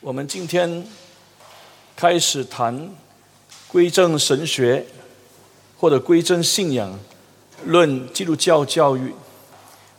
[0.00, 0.86] 我们今天
[1.96, 2.88] 开始谈
[3.66, 4.86] 归正神学，
[5.76, 6.96] 或者归正信仰，
[7.64, 9.12] 论基督教教育。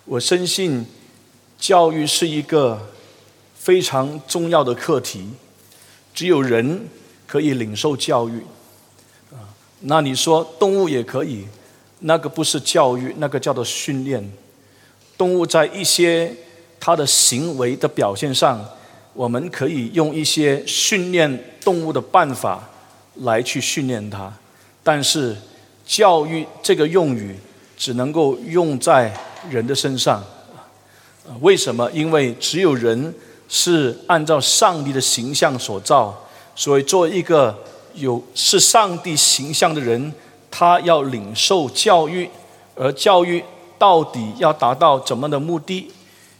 [0.06, 0.86] 我深信，
[1.58, 2.90] 教育是一个
[3.56, 5.32] 非常重要的课题。
[6.14, 6.88] 只有人
[7.28, 8.40] 可以领受教育，
[9.34, 11.46] 啊，那你说动物也可以？
[12.00, 14.32] 那个不是教育，那个叫做训练。
[15.18, 16.34] 动物在一些
[16.80, 18.66] 它的行为的表现上，
[19.20, 22.64] 我们可以用一些训练动物的办法
[23.16, 24.32] 来去训练它。
[24.82, 25.36] 但是，
[25.86, 27.36] 教育这个用语
[27.76, 29.14] 只能够用在
[29.50, 30.24] 人的身上。
[31.42, 31.92] 为什么？
[31.92, 33.14] 因为只有人
[33.50, 36.18] 是按照上帝的形象所造，
[36.56, 37.54] 所以作为一个
[37.96, 40.14] 有是上帝形象的人。
[40.50, 42.30] 他要领受教育，
[42.74, 43.44] 而教育
[43.78, 45.92] 到底要达到怎么的目的？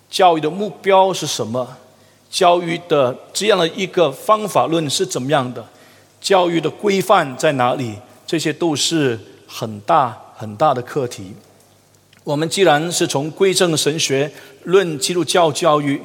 [0.10, 1.76] 教育的目标是什么？
[2.30, 5.66] 教育的这样的一个方法论是怎么样的？
[6.22, 7.96] 教育的规范在哪里？
[8.28, 11.34] 这些都是很大很大的课题。
[12.24, 14.32] 我们既然是从归正神学
[14.64, 16.02] 论基督教教育，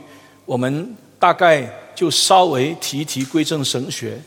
[0.47, 4.21] 我们大概就稍微提提归正神学。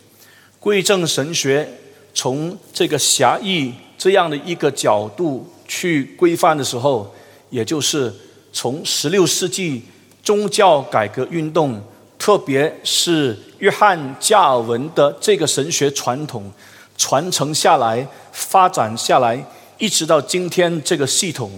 [0.60, 1.68] 归正神学。
[2.14, 7.14] 从这个狭义这样的一个角度去规范的时候，
[7.52, 8.12] 也就是
[8.52, 9.84] 从十六世纪
[10.28, 11.82] 宗教改革运动，
[12.20, 16.52] 特别是约翰加尔文的这个神学传统
[16.98, 19.42] 传承下来、发展下来，
[19.78, 21.50] 一直到今天这个系统，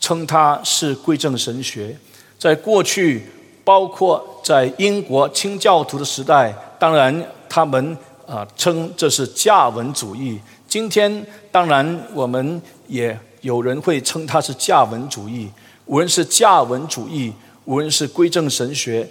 [0.00, 1.96] 称它是归正神学。
[2.36, 3.24] 在过去，
[3.62, 7.96] 包括在英国清教徒的时代，当然他们。
[8.26, 10.36] 啊，称这是加文主义。
[10.66, 15.48] 今天当然我们也有人会称它是加文主义。
[15.84, 17.32] 无论是加文主义，
[17.66, 19.06] 无论是归正神学，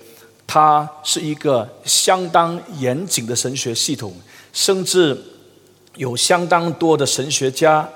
[0.47, 4.13] 它是一个相当严谨的神学系统，
[4.51, 5.15] 甚至
[5.95, 7.87] 有相当多的神学家。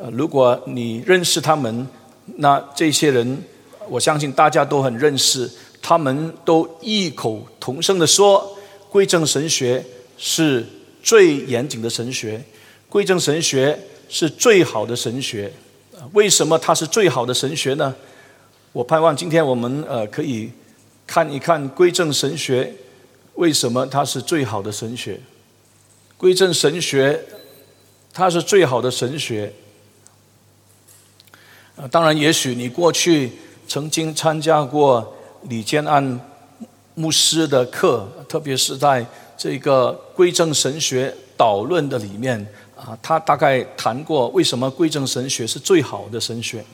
[0.00, 1.86] 呃，如果你认识他们，
[2.36, 3.42] 那这些人，
[3.88, 5.50] 我相信大家都很认识，
[5.82, 8.56] 他们都异口同声的说，
[8.88, 9.84] 归正神学。
[10.24, 10.64] 是
[11.02, 12.40] 最严谨的神学，
[12.88, 13.76] 归正神学
[14.08, 15.52] 是最好的神学。
[16.12, 17.92] 为什么它是最好的神学呢？
[18.72, 20.50] 我盼望今天我们呃可以
[21.06, 22.72] 看一看归正神学
[23.34, 25.20] 为什么它是最好的神学。
[26.16, 27.20] 归正神学
[28.12, 29.52] 它是最好的神学。
[31.76, 33.32] 啊，当然，也许你过去
[33.66, 35.14] 曾经参加过
[35.48, 36.20] 李建安
[36.94, 39.06] 牧师的课，特别是在。
[39.34, 42.38] 这个归正神学导论的里面
[42.76, 46.64] 啊，他大概谈过为什么归正神学是最好的神学。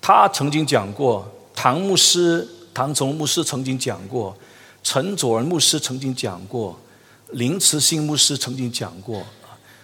[0.00, 4.36] 他曾经讲过，唐牧师、唐崇牧师曾经讲过，
[4.82, 6.78] 陈佐仁牧师曾经讲过，
[7.30, 9.20] 林慈信牧师曾经讲过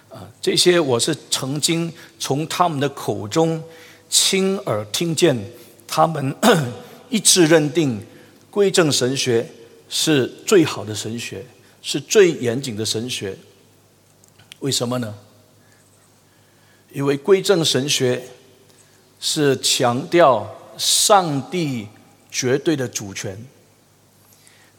[0.09, 3.63] 啊，这些我是曾经从他们的口中
[4.09, 5.37] 亲耳听见，
[5.87, 6.35] 他们
[7.09, 8.01] 一致认定
[8.49, 9.49] 归正神学。
[9.89, 11.45] 是最好的神学，
[11.81, 13.37] 是最严谨的神学。
[14.59, 15.15] 为什么呢？
[16.91, 18.21] 因为归正神学
[19.19, 21.87] 是强调上帝
[22.29, 23.37] 绝对的主权，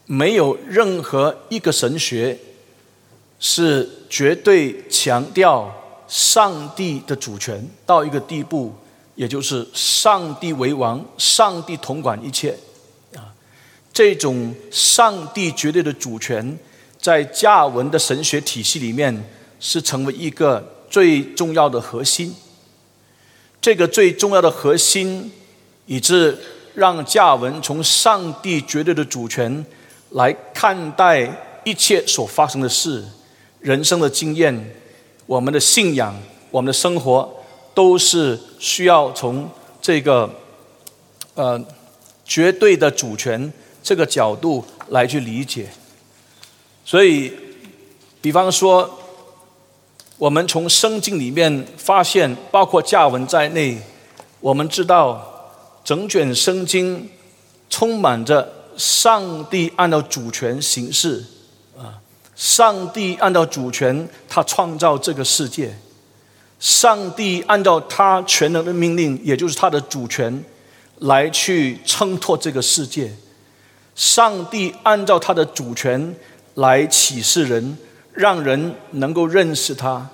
[0.07, 2.39] 没有任何一个神学
[3.41, 5.73] 是绝对强调
[6.07, 8.73] 上帝的主权到一个地步，
[9.15, 12.57] 也就是上帝为王，上帝统管一切。
[13.15, 13.35] 啊
[13.93, 16.57] 这种上帝绝对的主权，
[17.01, 19.29] 在加文的神学体系里面
[19.59, 22.33] 是成为一个最重要的核心。
[23.61, 25.31] 这个最重要的核心，
[25.87, 26.39] 以致
[26.75, 29.65] 让加文从上帝绝对的主权
[30.11, 33.05] 来看待一切所发生的事、
[33.61, 34.75] 人生的经验、
[35.27, 36.15] 我们的信仰、
[36.51, 37.29] 我们的生活，
[37.75, 39.51] 都是需要从
[39.83, 40.31] 这个
[41.35, 41.63] 呃
[42.25, 43.53] 绝对的主权。
[43.81, 45.67] 这个角度来去理解，
[46.85, 47.33] 所以，
[48.21, 48.99] 比方说，
[50.19, 53.81] 我们从圣经里面发现，包括加文在内，
[54.41, 55.55] 我们知道
[55.85, 57.09] 整卷圣经
[57.71, 61.25] 充满着上帝按照主权行事
[61.79, 62.03] 啊，
[62.35, 65.79] 上帝按照主权他创造这个世界，
[66.59, 70.45] 上帝按照他全能的命令，也就是他的主权
[70.99, 73.13] 来去撑托这个世界。
[73.95, 76.15] 上帝按照他的主权
[76.55, 77.79] 来启示人，
[78.19, 80.05] 让人能够认识他。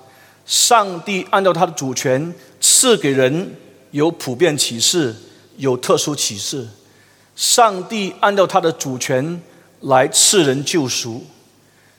[0.45, 2.31] 上帝按照他的主权
[2.61, 3.55] 赐给人
[3.89, 5.15] 有普遍启示，
[5.57, 6.67] 有特殊启示。
[7.35, 9.41] 上帝按照他的主权
[9.81, 11.25] 来赐人救赎。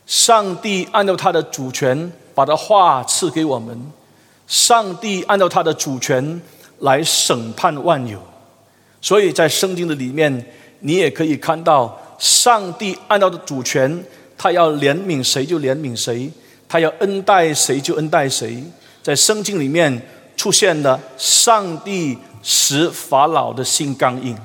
[0.07, 3.77] 上帝按照他的主权把他话赐给我们，
[4.47, 6.41] 上帝按照他的主权
[6.79, 8.23] 来审判万有。
[9.03, 10.47] 所以在圣经的里面，
[10.79, 14.05] 你也可以看到，上帝按照的主权，
[14.39, 16.31] 他要怜悯谁就怜悯谁，
[16.69, 18.63] 他要恩待谁就恩待谁。
[19.03, 20.01] 在圣经里面
[20.37, 24.37] 出现了上帝使法老的心刚硬，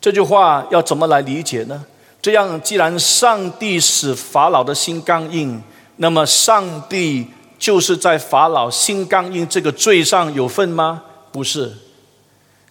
[0.00, 1.84] 这句话要怎么来理解呢？
[2.22, 5.62] 这样，既然上帝使法老的心刚硬，
[5.96, 7.26] 那么上帝
[7.58, 11.02] 就是在法老心刚硬这个罪上有份吗？
[11.30, 11.72] 不是。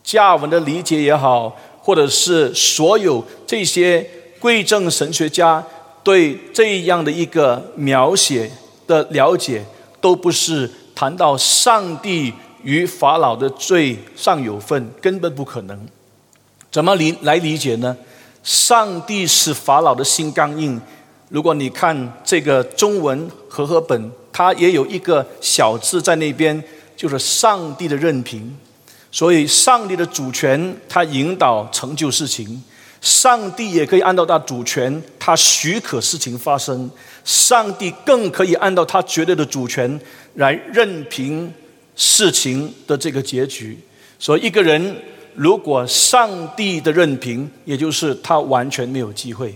[0.04, 4.08] 加文的理解也好，或者是所有这些
[4.40, 5.64] 贵正神学家
[6.06, 8.52] 对这样的一个描写
[8.86, 9.66] 的了解，
[10.00, 12.32] 都不是谈到上帝
[12.62, 15.88] 与法老的罪上有份，根本不可能。
[16.70, 17.98] 怎么理来理解呢？
[18.44, 20.80] 上帝使法老的心刚硬。
[21.30, 26.64] 如果你看这个中文和合本，它也有一个小字在那边，
[26.96, 28.56] 就是上帝的任凭。
[29.12, 32.46] 所以，上帝的主权，他引导成就事情；
[33.06, 36.90] 上帝也可以按照他主权，他许可事情发生；
[37.24, 40.02] 上帝更可以按照他绝对的主权
[40.34, 41.54] 来任凭
[41.96, 43.78] 事情的这个结局。
[44.18, 44.96] 所以，一个人。
[45.38, 49.54] 如果上帝的任凭，也就是他完全没有机会。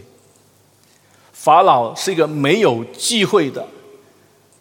[1.31, 3.65] 法老是一个没有机会的，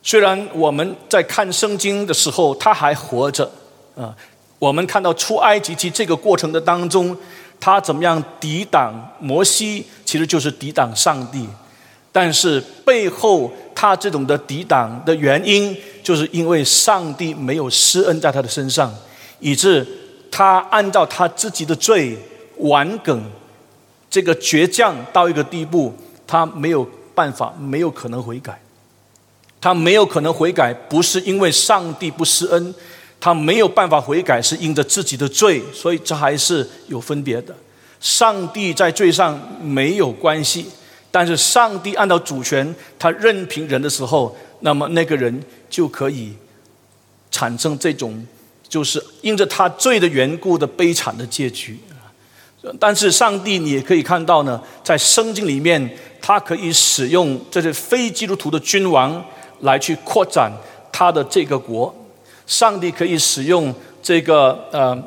[0.00, 3.50] 虽然我们在看圣经的时候他还活着
[3.96, 4.14] 啊，
[4.60, 7.16] 我们看到出埃及记这个过程的当中，
[7.60, 11.48] 他怎么样抵挡摩西，其实就是抵挡上帝。
[12.12, 18.94] 但是背后他这种的抵挡的原因，就是因为上帝没有施恩在他的身上，
[19.40, 19.86] 以致。
[20.30, 22.16] 他按照他自己的罪
[22.58, 23.24] 顽梗，
[24.10, 25.92] 这个倔强到一个地步，
[26.26, 28.60] 他没有办法，没有可能悔改。
[29.58, 32.74] 他没有可能悔改，不是因为上帝不施恩，
[33.20, 35.62] 他没有办法悔改，是因着自己的罪。
[35.72, 37.54] 所以这还是有分别的。
[38.00, 40.66] 上帝在罪上没有关系，
[41.10, 46.32] 但是上帝按照主权，他任凭人的时候，那么那个人就可以
[47.30, 48.26] 产生这种。
[48.68, 51.80] 就是因着他罪的缘故的悲惨的结局，
[52.78, 59.24] 但是上帝你也可以看到呢，在圣经里面，他可以使用这些非基督徒的君王
[59.60, 60.52] 来去扩展
[60.92, 61.94] 他的这个国。
[62.48, 63.72] 上帝可以使用
[64.02, 65.00] 这个呃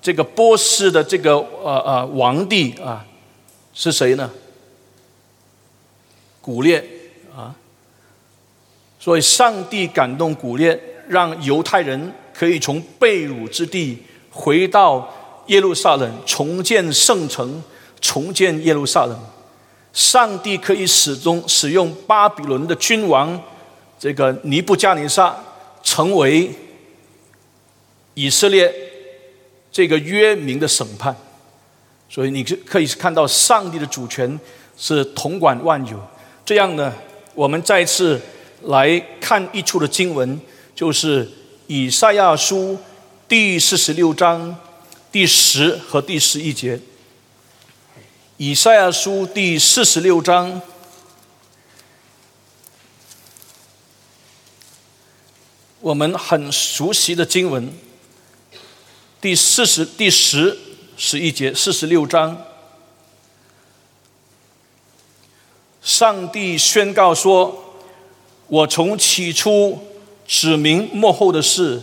[0.00, 3.06] 这个波斯的这个呃呃王帝啊，
[3.72, 4.28] 是谁呢？
[6.40, 6.84] 古列
[7.36, 7.54] 啊，
[8.98, 12.12] 所以上帝感动古列，让犹太人。
[12.38, 14.00] 可以从被掳之地
[14.30, 15.12] 回到
[15.48, 17.60] 耶路撒冷，重建圣城，
[18.00, 19.20] 重建耶路撒冷。
[19.92, 23.36] 上帝可以始终使用巴比伦的君王
[23.98, 25.36] 这个尼布加尼撒，
[25.82, 26.48] 成为
[28.18, 28.74] 以色列
[29.70, 31.14] 这个约民的审判。
[32.08, 34.38] 所以你可可以看到上帝的主权
[34.76, 36.02] 是统管万有。
[36.44, 36.92] 这样呢，
[37.34, 38.20] 我们再次
[38.62, 40.40] 来看一处的经文，
[40.74, 41.28] 就是。
[41.70, 42.78] 以赛亚书
[43.28, 44.56] 第四十六章
[45.12, 46.80] 第十和第十一节。
[48.38, 50.62] 以赛亚书第四十六章，
[55.80, 57.70] 我们很熟悉的经文，
[59.20, 60.56] 第四十第十
[60.96, 62.40] 十一节，四十六章，
[65.82, 67.74] 上帝宣告说
[68.46, 69.78] ：“我从起初。”
[70.28, 71.80] 指明幕后的事，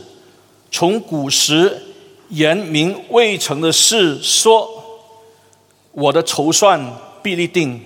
[0.72, 1.82] 从古时
[2.30, 4.70] 言明未成的事说，
[5.92, 7.84] 我的筹算必立定，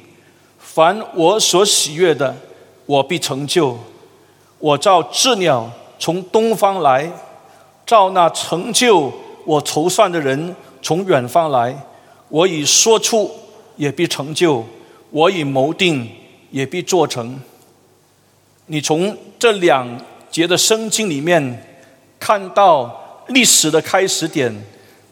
[0.59, 2.35] 凡我所喜悦的，
[2.85, 3.79] 我必成就。
[4.57, 7.09] 我照鸷鸟从东方来，
[7.85, 9.13] 照那成就
[9.49, 11.75] 我筹算的人从远方来。
[12.29, 13.31] 我已说出，
[13.77, 14.63] 也必成就；
[15.09, 16.07] 我已谋定，
[16.51, 17.39] 也必做成。
[18.67, 19.99] 你从这两。
[20.29, 21.81] 节的圣经里面，
[22.19, 24.63] 看到历史的开始点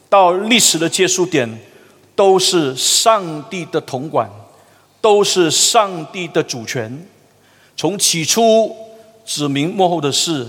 [0.08, 1.58] 到历史的结束点，
[2.14, 4.30] 都是上帝的统管，
[5.00, 7.04] 都是上帝的主权。
[7.76, 8.72] 从起初
[9.26, 10.46] 指明幕后的事，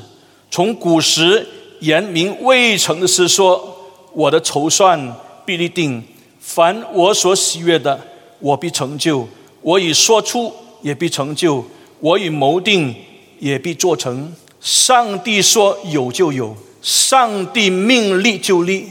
[0.52, 1.48] 从古时
[1.80, 3.79] 言明未成的事，说
[4.14, 6.04] 我的筹算必立定，
[6.40, 8.00] 凡我所喜悦的，
[8.40, 9.28] 我必成就；
[9.62, 11.64] 我已说出，也必成就；
[12.00, 12.96] 我已谋定，
[13.40, 14.34] 也必做成。
[14.60, 18.90] 上帝说有就有，上帝命立就立，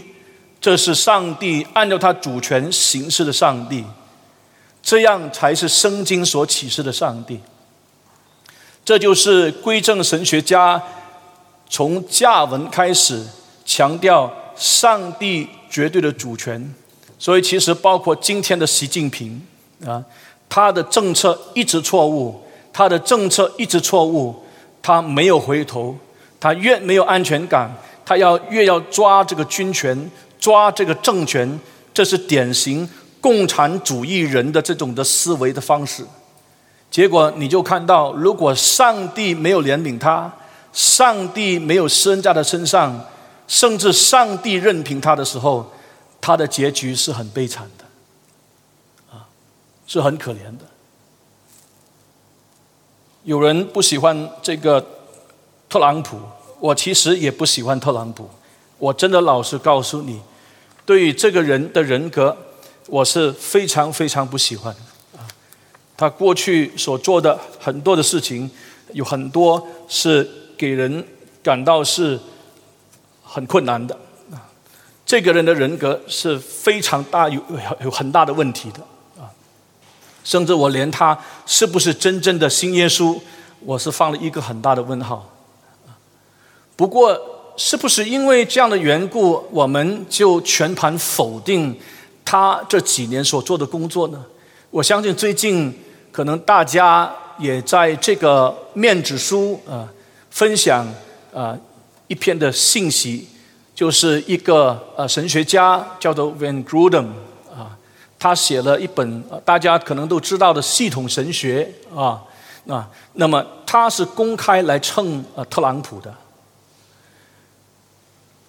[0.61, 3.85] 这是上帝按照他主权行事的上帝。
[4.83, 7.39] 这样才是圣经所启示的上帝。
[8.85, 10.83] 这就是归正神学家
[11.69, 13.23] 从加文开始
[13.67, 16.75] 强调上帝绝对的主权。
[17.19, 19.41] 所以，其实包括今天的习近平
[19.85, 20.05] 啊，
[20.49, 22.41] 他的政策一直错误，
[22.73, 24.35] 他的政策一直错误，
[24.81, 25.97] 他没有回头，
[26.39, 27.75] 他越没有安全感，
[28.05, 31.59] 他要越要抓这个军权，抓这个政权，
[31.93, 32.89] 这是典型
[33.21, 36.05] 共产主义人的这种的思维的方式。
[36.89, 40.33] 结果你就看到，如果上帝没有怜悯他，
[40.73, 43.05] 上帝没有施恩在他身上，
[43.49, 45.73] 甚至上帝任凭他的时候。
[46.21, 47.85] 他的结局是很悲惨的，
[49.17, 49.25] 啊，
[49.87, 50.67] 是很可怜的。
[53.23, 54.85] 有人不喜欢这个
[55.69, 56.19] 特朗普，
[56.59, 58.29] 我其实也不喜欢特朗普。
[58.79, 60.21] 我真的老实告诉你，
[60.85, 62.37] 对于这个人的人格，
[62.89, 64.75] 我是非常非常不喜欢。
[65.17, 65.23] 啊，
[65.97, 68.51] 他过去所做的很多的事情，
[68.93, 70.29] 有很多是
[70.59, 71.07] 给人
[71.45, 72.19] 感到是
[73.29, 73.95] 很困难的
[74.33, 74.41] 啊。
[75.05, 77.41] 这个人的人格是非常大有
[77.85, 78.81] 有很大的问题的
[79.23, 79.29] 啊，
[80.25, 83.19] 甚至我连他是不是真正的新耶稣，
[83.61, 85.29] 我是放了一个很大的问号。
[86.75, 87.19] 不过，
[87.57, 91.77] 是不是因为这样的缘故，我们就全盘否定
[92.25, 94.25] 他这几年所做的工作呢？
[94.71, 95.77] 我相信最近
[96.13, 99.89] 可能大家也在这个面子书啊
[100.31, 100.87] 分享
[101.35, 101.59] 啊
[102.09, 103.29] 一篇的信息。
[103.75, 107.07] 就是一个呃神学家叫做 Van Gruden
[107.57, 107.79] 啊，
[108.19, 112.21] 他写了一本大家可能都知道的系统神学啊
[112.67, 116.13] 啊，那么他是公开来称呃特朗普的。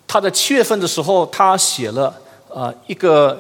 [0.08, 3.40] 他在七月份的时候，他写了呃一个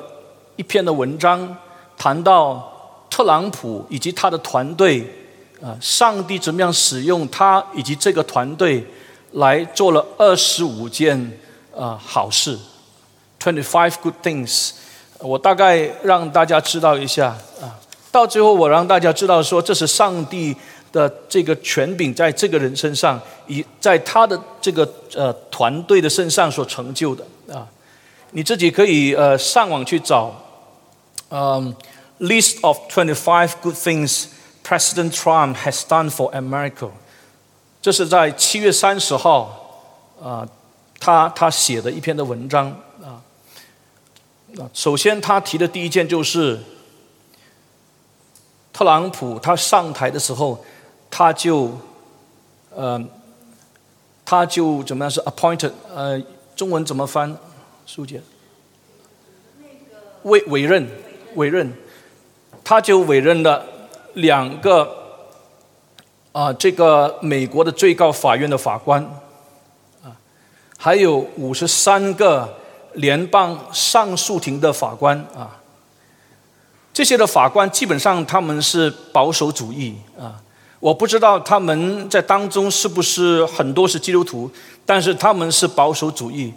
[0.55, 1.57] 一篇的文章，
[1.97, 2.71] 谈到
[3.09, 5.11] 特朗普以及他的团队
[5.59, 8.85] 啊，上帝怎么样使用他以及这个团队
[9.31, 11.39] 来做了二十五件。
[11.77, 12.59] 啊，好事
[13.39, 14.71] ，twenty five good things，
[15.19, 17.27] 我大概让大家知道一下
[17.61, 17.79] 啊。
[18.11, 20.53] 到最后，我让大家知道说，这是上帝
[20.91, 27.65] 的这个权柄在这个人身上，以在他的这个呃团队的身上所成就的啊。
[28.31, 30.35] 你自己可以呃上网去找，
[31.29, 31.73] 嗯
[32.19, 34.25] ，list of twenty five good things
[34.65, 36.89] President Trump has done for America。
[37.81, 40.47] 这是在七月三十号啊。
[41.01, 42.67] 他他写的一篇的文章
[43.01, 43.23] 啊，
[44.57, 46.59] 啊，首先他提的第一件就是，
[48.73, 50.61] 特朗普他上台的时候，
[51.09, 51.71] 他就，
[52.75, 53.01] 呃，
[54.25, 56.21] 他就怎么样是 appointed，呃，
[56.53, 57.33] 中文怎么翻？
[57.85, 58.19] 书记，
[60.23, 60.85] 委委任
[61.35, 61.73] 委任，
[62.61, 63.65] 他就委任了
[64.15, 64.98] 两个
[66.31, 69.01] 啊，这个美国的最高法院的法官。
[69.03, 70.15] 啊
[70.81, 72.57] 还有五十三个
[72.93, 75.59] 联邦上诉庭的法官啊，
[76.93, 80.41] 这些的法官基本上他们是保守主义啊，
[80.79, 84.49] 我不知道他们在当中是不是很多是基督徒，
[84.85, 86.53] 但是他们是保守主义，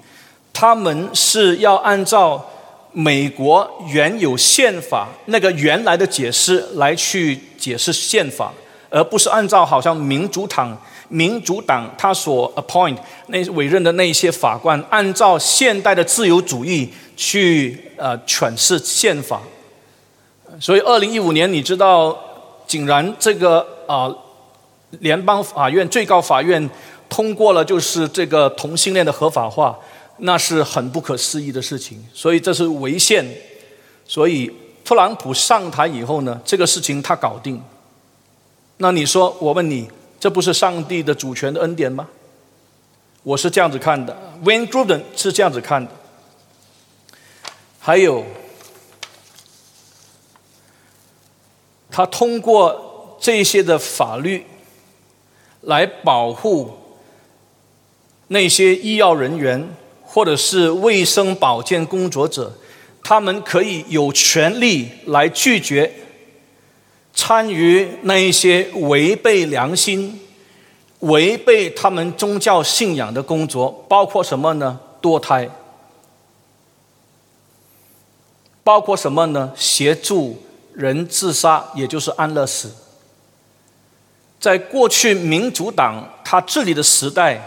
[0.52, 2.48] 他们是要按照
[2.92, 8.52] 美国原有宪法那个原来的解释来去解释宪法，
[8.92, 10.78] 而不是按照好像民主党。
[11.08, 12.96] 民主党他所 appoint
[13.26, 19.42] 那委任的那些法官，按照现代的自由主义去呃诠释宪法，
[20.58, 22.16] 所以二零一五年你知道，
[22.66, 24.10] 竟然这个啊
[25.00, 26.70] 联邦法院最高法院
[27.10, 29.78] 通过了就是这个同性恋的合法化，
[30.20, 33.22] 那是很不可思议的事情，所以这是违宪，
[34.06, 34.50] 所以
[34.82, 37.62] 特朗普上台以后呢，这个事情他搞定，
[38.82, 39.88] 那你说我问你？
[40.18, 42.08] 这不是上帝的主权的恩典吗？
[43.22, 45.92] 我是这样子看的，Wayne Gruden 是这样子看的。
[47.78, 48.24] 还有，
[51.92, 54.44] 他通过这些的法律
[55.60, 56.76] 来保护
[58.26, 62.52] 那些医药人员或者是卫生保健工作者，
[63.04, 65.92] 他们可以有权利来拒绝。
[67.14, 70.20] 参与那一些违背良心、
[71.00, 74.80] 违背他们宗教信仰的工作，包括什么呢？
[75.00, 75.48] 堕胎，
[78.64, 79.52] 包括什么呢？
[79.56, 80.42] 协助
[80.72, 82.72] 人自杀，也就是安乐死。
[84.40, 87.40] 在过去民主党他治理的时代，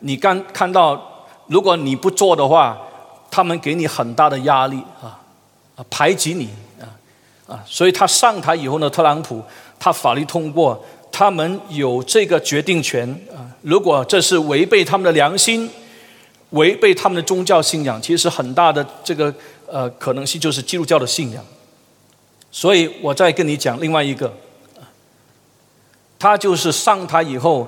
[0.00, 2.78] 你刚看到，如果你不做的话，
[3.30, 5.20] 他们给你很大的压力啊，
[5.76, 6.48] 啊，排挤你
[7.46, 7.62] 啊。
[7.66, 9.42] 所以他上台以后呢，特朗普
[9.78, 13.50] 他法律通过，他们有这个决定权啊。
[13.62, 15.70] 如果这是违背他们的良心，
[16.50, 19.34] 违背他们的宗教信仰，其实很大的这个
[19.66, 21.44] 呃可能性就是基督教的信仰。
[22.52, 24.32] 所以我再跟你讲另外一个，
[26.18, 27.66] 他就是上台以后，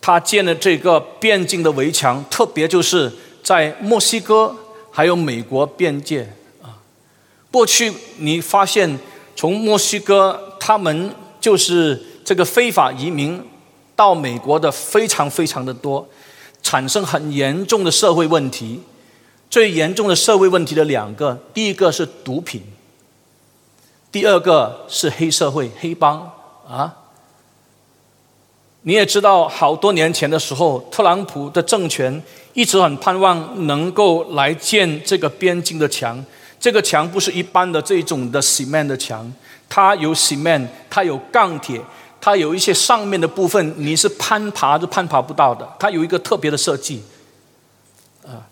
[0.00, 4.54] 他建了这个边境的围墙，特别就是在墨西哥
[4.90, 6.26] 还有美国边界。
[7.54, 8.98] 过去你发现，
[9.36, 13.40] 从墨西哥他们就是这个非法移民
[13.94, 16.04] 到美国的非常非常的多，
[16.64, 18.80] 产生很严重的社会问题。
[19.48, 22.60] 最严重的社会问题的两个，第一个是毒品，
[24.10, 26.32] 第二个是黑社会黑帮
[26.68, 26.92] 啊。
[28.82, 32.20] 你也知道，好多年前的时候，特朗普的政权
[32.54, 36.24] 一直很盼望能够来建这个边境的墙。
[36.58, 39.30] 这个墙不是一般的这种的 cement 的墙，
[39.68, 41.78] 它有 cement，它有钢铁，
[42.20, 47.02] 它有一些上面的部分你是攀爬都攀爬不到的，它有一个特别的设计。
[48.26, 48.48] 啊，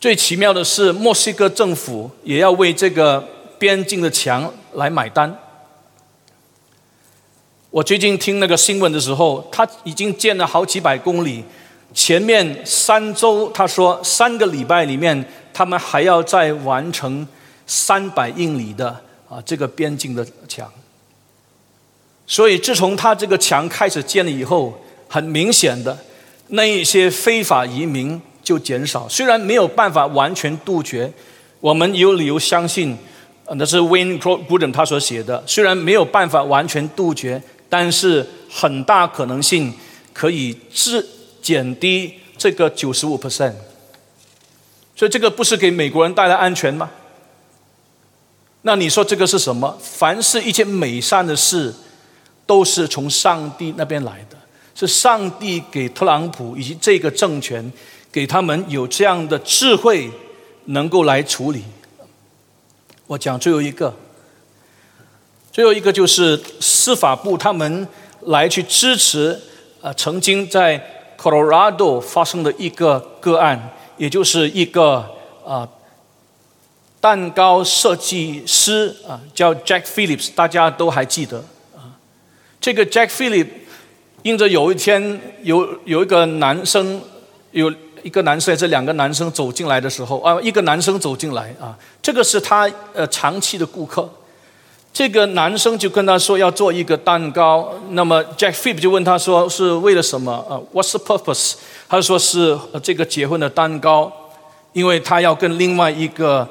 [0.00, 3.22] 最奇妙的是，墨西哥政府也要为这个
[3.58, 5.36] 边境的墙来买单。
[7.68, 11.44] 我最近听那个新闻的时候，他已经建了好几百公里，
[11.94, 15.24] 前面三周他说三个礼拜里面。
[15.56, 17.26] 他们还要再完成
[17.66, 18.90] 三百英里的
[19.26, 20.70] 啊这个边境的墙，
[22.26, 24.78] 所以自从他这个墙开始建了以后，
[25.08, 25.96] 很明显的
[26.48, 29.08] 那一些非法移民就减少。
[29.08, 31.10] 虽然没有办法完全杜绝，
[31.60, 32.94] 我们有理由相信，
[33.54, 35.42] 那是 Wayne Gruden 他所写的。
[35.46, 39.72] 虽然没有办法完全杜绝，但是很大可能性
[40.12, 41.02] 可以治
[41.46, 43.54] 减低这个九十五 percent。
[44.96, 46.90] 所以这个不是给美国人带来安全吗？
[48.62, 49.78] 那你说这个是什么？
[49.80, 51.72] 凡是一件美善的事，
[52.46, 54.36] 都是从上帝那边来的，
[54.74, 57.72] 是上帝给特朗普以及这个政权，
[58.10, 60.10] 给他们有这样的智慧，
[60.64, 61.62] 能够来处理。
[63.06, 63.94] 我讲最后一个，
[65.52, 67.86] 最后一个就是司法部他们
[68.22, 69.40] 来去支持，
[69.80, 73.72] 呃，曾经在 Colorado 发生的一个个案。
[73.98, 75.02] 也就是一个
[75.42, 75.66] 啊，
[77.00, 81.38] 蛋糕设计师啊，叫 Jack Phillips，大家都还记得
[81.74, 81.96] 啊。
[82.60, 83.48] 这个 Jack Phillips，
[84.22, 87.00] 因着有一天有有一个男生，
[87.52, 94.06] 有一个男生，这两个男生走进来的时候啊，一个男生走进来啊，这个是他呃长期的顾客。
[94.96, 101.56] 这个男生就跟他说要做一个蛋糕，那么 Jack phillip 就问他说是为了什么啊？What's the purpose？
[101.86, 104.10] 他说是这个结婚的蛋糕，
[104.72, 106.48] 因为他要跟另外一个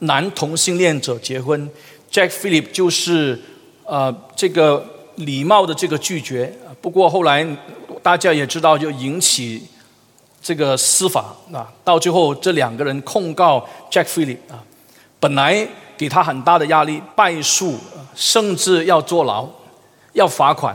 [0.00, 1.70] 男同性恋者结婚。
[2.12, 3.40] Jack Philip 就是
[3.86, 6.54] 呃这个礼貌的这个拒绝。
[6.82, 7.46] 不过后来
[8.02, 9.62] 大家也知道，就引起
[10.42, 14.60] 这个司法啊，到最后这两个人控告 Jack Philip 啊，
[15.18, 15.66] 本来
[16.00, 17.78] 给他很大的压力，败诉，
[18.14, 19.46] 甚至要坐牢，
[20.14, 20.74] 要罚款。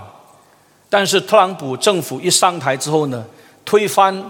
[0.88, 3.26] 但是特朗普政府一上台之后呢？
[3.66, 4.24] 推翻，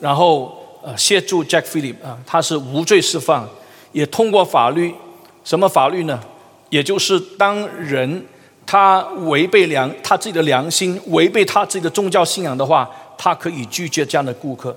[0.00, 3.48] 然后呃协助 Jack Philip 啊，他是无罪释放，
[3.92, 4.92] 也通过法律，
[5.44, 6.18] 什么法律呢？
[6.68, 8.26] 也就是当人
[8.66, 14.76] 他违背良他自己的良心，违背他自己的宗教信仰的话，他可以拒绝这样的顾客。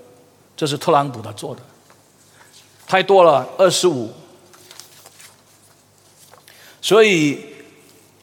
[0.56, 1.62] 这是特朗普他做的，
[2.86, 4.14] 太多了，二十五。
[6.84, 7.40] 所以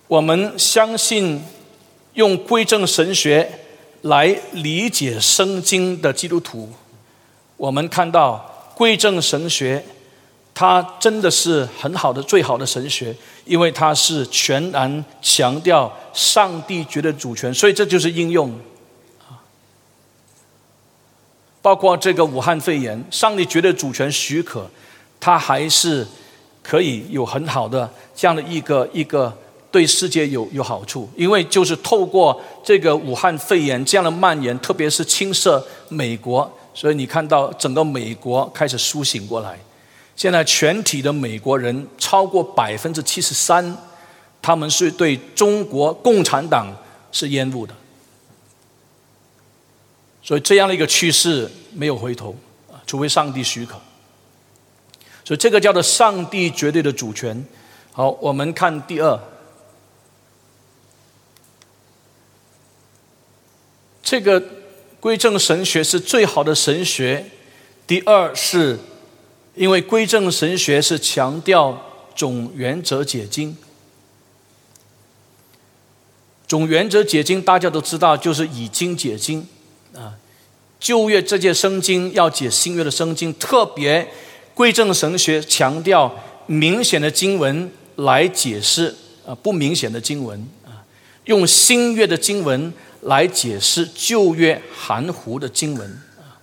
[0.07, 1.43] 我们相信
[2.15, 3.51] 用归正神学。
[4.05, 6.67] 来理解圣经的基督徒，
[7.59, 9.85] 我们看到归正神学，
[10.55, 18.59] 它真的是很好的、最好的神学，因为它是全然强调上帝绝对主权，所以这就是应用。
[21.61, 24.67] 包括这个武汉肺炎，上帝绝对主权许可，
[25.21, 26.07] 它还是
[26.63, 29.37] 可以有很好的这样的一个一个。
[29.73, 39.57] 对世界有有好处，因为就是透过这个武汉肺炎这样的蔓延，特别是侵涉美国，所以你看到整个美国开始苏醒过来。
[40.17, 43.79] 现在全体的美国人超过百分之七十三，
[44.43, 46.77] 他们是对中国共产党
[47.13, 47.73] 是厌恶的。
[50.21, 52.35] 所以这样的一个趋势没有回头，
[52.89, 53.81] 除非上帝许可。
[55.25, 57.45] 所以这个叫做上帝绝对的主权。
[57.93, 59.19] 好，我们看第二。
[64.03, 64.43] 这个
[64.99, 67.27] 归正神学是最好的神学。
[67.87, 68.79] 第二是，
[69.55, 73.57] 因为归正神学是强调总原则解经，
[76.47, 79.47] 总原则解经大家都知道，就是以经解经
[79.95, 80.15] 啊。
[80.81, 84.13] 旧约这件圣经要解新约的圣经，特别
[84.61, 88.95] 归正神学强调明显的经文来解释
[89.27, 90.85] 啊不明显的经文啊，
[91.25, 92.71] 用新约的经文
[93.01, 96.37] 来解释旧约含糊的经文啊。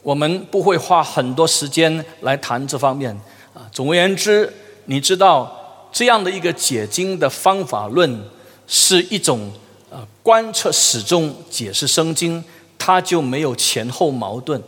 [0.00, 3.14] 我们不会花很多时间来谈这方面
[3.52, 3.68] 啊。
[3.70, 4.50] 总而言之，
[4.86, 8.22] 你知道这样的一个解经的方法论
[8.66, 9.52] 是一种
[9.90, 12.42] 呃观测始终解释圣经。
[12.78, 14.60] 它就没有前后矛盾，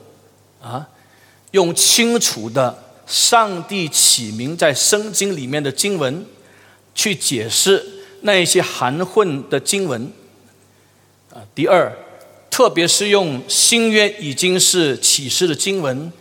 [0.63, 0.87] 啊，
[1.55, 6.27] 用清楚的上帝起名在圣经里面的经文
[6.97, 7.81] 去解释
[8.23, 10.11] 那些含混的经文，
[11.33, 11.97] 啊，第二，
[12.51, 16.13] 特别是用新约已经是启示的经文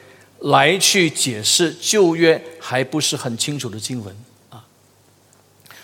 [0.42, 4.16] 来去解释旧约还不是很清楚的经文，
[4.52, 4.64] 啊，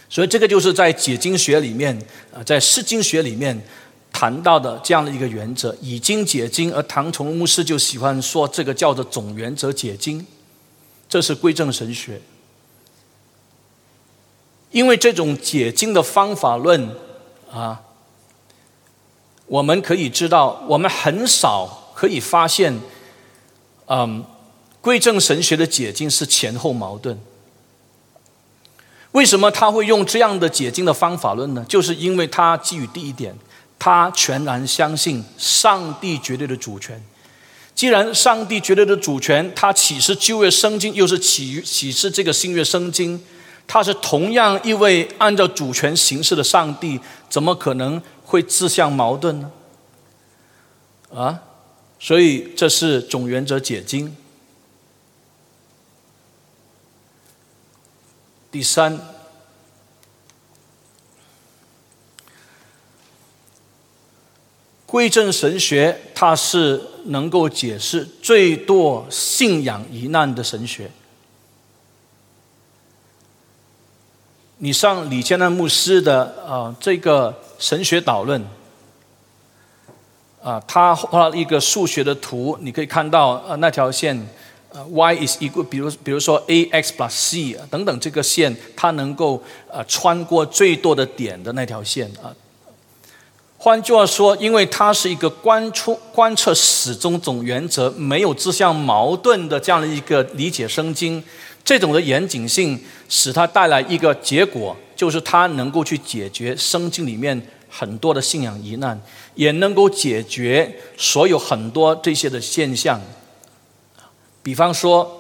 [0.08, 2.00] 所以这个就是在解经学里面
[2.32, 3.60] 啊，在释经学里面。
[4.12, 10.26] 谈到的这样的一个原则，以经解经，而唐崇牧师就喜欢说这个叫做总原则解经，
[11.08, 12.22] 这是归正神学。
[14.72, 16.90] 因为这种解经的方法论
[17.52, 17.82] 啊，
[19.48, 22.80] 我们可以知道，我们很少可以发现，
[23.88, 24.24] 嗯，
[24.82, 27.20] 归正神学的解经是前后矛盾。
[29.14, 31.66] 为什么他会用这样的解经的方法论呢？
[31.68, 33.36] 就是因为他基于第一点。
[33.80, 37.02] 他全然相信上帝绝对的主权。
[37.74, 43.24] 既然上帝绝对的主权，他岂是旧约圣经，又是启启示这个新约圣经，
[43.66, 49.52] 他是同样一位按照主权行事的上帝，怎么可能会自相矛盾呢？
[51.16, 51.40] 啊，
[51.98, 54.14] 所以这是总原则解经。
[58.52, 59.19] 第三。
[64.90, 70.90] 归正神学，它是能够解释最多信仰疑难的神学。
[74.58, 78.44] 你上李建南牧师的啊这个神学导论，
[80.42, 84.28] 啊，他画了一个数学的图，你可以看到啊那条线，
[84.74, 92.34] 呃 y is equal，比如比如说 a x plus c 等等这个线，它能够啊穿过最多的点的那条线啊。
[93.62, 101.22] 换句话说，因为它是一个观出观测始终总原则，没有自相矛盾的这样的一个理解圣经，
[101.66, 108.98] 这种的严谨性使它带来一个结果，就是它能够去解决圣经里面很多的信仰疑难，
[109.36, 113.02] 也能够解决所有很多这些的现象。
[114.42, 115.19] 比方说。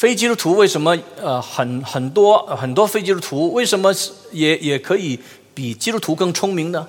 [0.00, 3.94] 非基督徒为什么呃很很多很多非基督徒为什么
[4.32, 5.20] 也也可以
[5.52, 6.88] 比基督徒更聪明呢？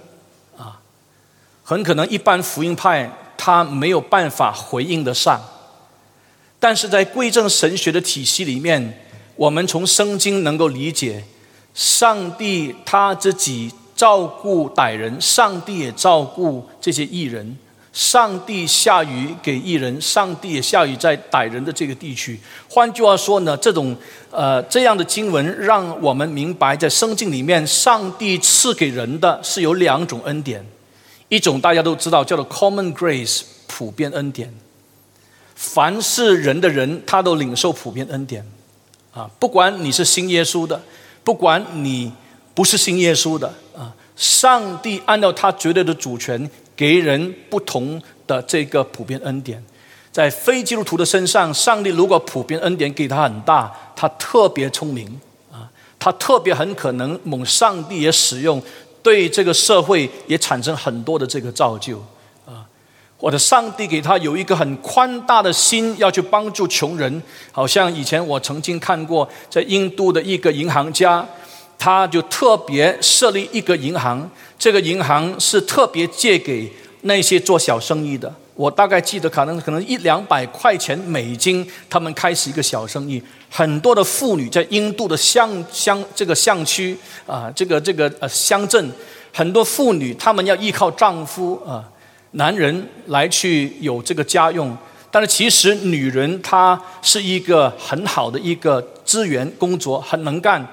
[0.57, 0.79] 啊，
[1.61, 5.41] 很可能一般福音派他没有办法回应得上，
[6.57, 11.25] 但是在贵正神学的体系里面，我们从圣经能够理解，
[11.73, 17.57] 上帝他自己照顾歹人，上帝也照顾这些异人。
[17.93, 22.39] 上帝下雨给异人，上帝也下雨在歹人的这个地区。
[22.69, 23.93] 换句话说呢，这种
[24.29, 30.65] 呃这样的经文让我们明白，在圣经里面，上帝赐给人的是有两种恩典，
[31.27, 34.53] 一种大家都知道叫做 common grace 普遍恩典，
[35.53, 38.45] 凡是人的人他都领受普遍恩典
[39.13, 40.81] 啊，不管你是信耶稣的，
[41.25, 42.13] 不管你
[42.53, 46.49] 不是信耶稣的啊，上帝按照他绝对的主权。
[46.81, 49.63] 给人不同的这个普遍恩典，
[50.11, 55.05] 在非基督徒的身上，上帝如果普遍恩典给他很大，他特别聪明
[55.51, 58.59] 啊，他特别很可能蒙上帝也使用，
[59.03, 61.99] 对这个社会也产生很多的这个造就
[62.47, 62.65] 啊，
[63.15, 71.23] 或者上帝给他有一个很宽大的心，要去帮助穷人，好像以前我曾经看过，在印度的一个银行家。
[71.81, 78.31] 他就特别设立一个银行，这个银行是特别借给那些做小生意的。
[78.53, 83.19] 我大概记得，可能可能一两百块钱美金，他们开始一个小生意。
[83.49, 88.91] 很多的妇女在印度的乡乡这个乡区啊，这个这个呃乡镇，
[89.33, 91.83] 很多妇女她们要依靠丈夫啊，
[92.33, 94.77] 男人来去有这个家用。
[95.09, 100.63] 但是其实女人她是一个很好的一个资源工作，很能干。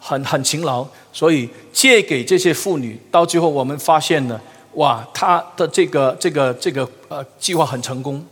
[0.00, 4.40] 很很勤劳，所以借给这些妇女，到最后我们发现呢，
[4.74, 8.24] 哇，他的这个这个这个呃计划很成功。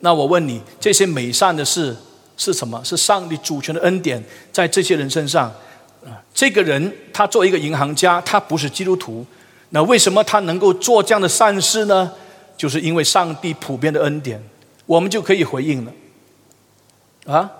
[0.00, 1.94] 那我问你，这些美善的事
[2.38, 2.82] 是什么？
[2.82, 5.44] 是上帝主权的恩典在这些人身上，
[6.02, 9.26] 啊，这个人他做一个银行家，他不是基督徒，
[9.68, 12.10] 那为什么他能够做这样的善事呢？
[12.56, 14.42] 就是因为上帝普遍的恩典，
[14.86, 15.92] 我们就可以回应了。
[17.26, 17.50] 啊，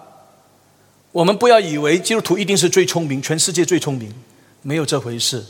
[1.12, 4.12] 我们不要以为基督徒一定是最聪明，全世界最聪明，
[4.62, 5.44] 没有这回事。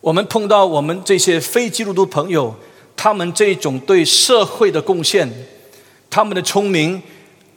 [0.00, 2.54] 我们碰到我们这些非基督徒朋友，
[2.94, 5.28] 他们这种对社会的贡献，
[6.08, 7.02] 他们的聪明，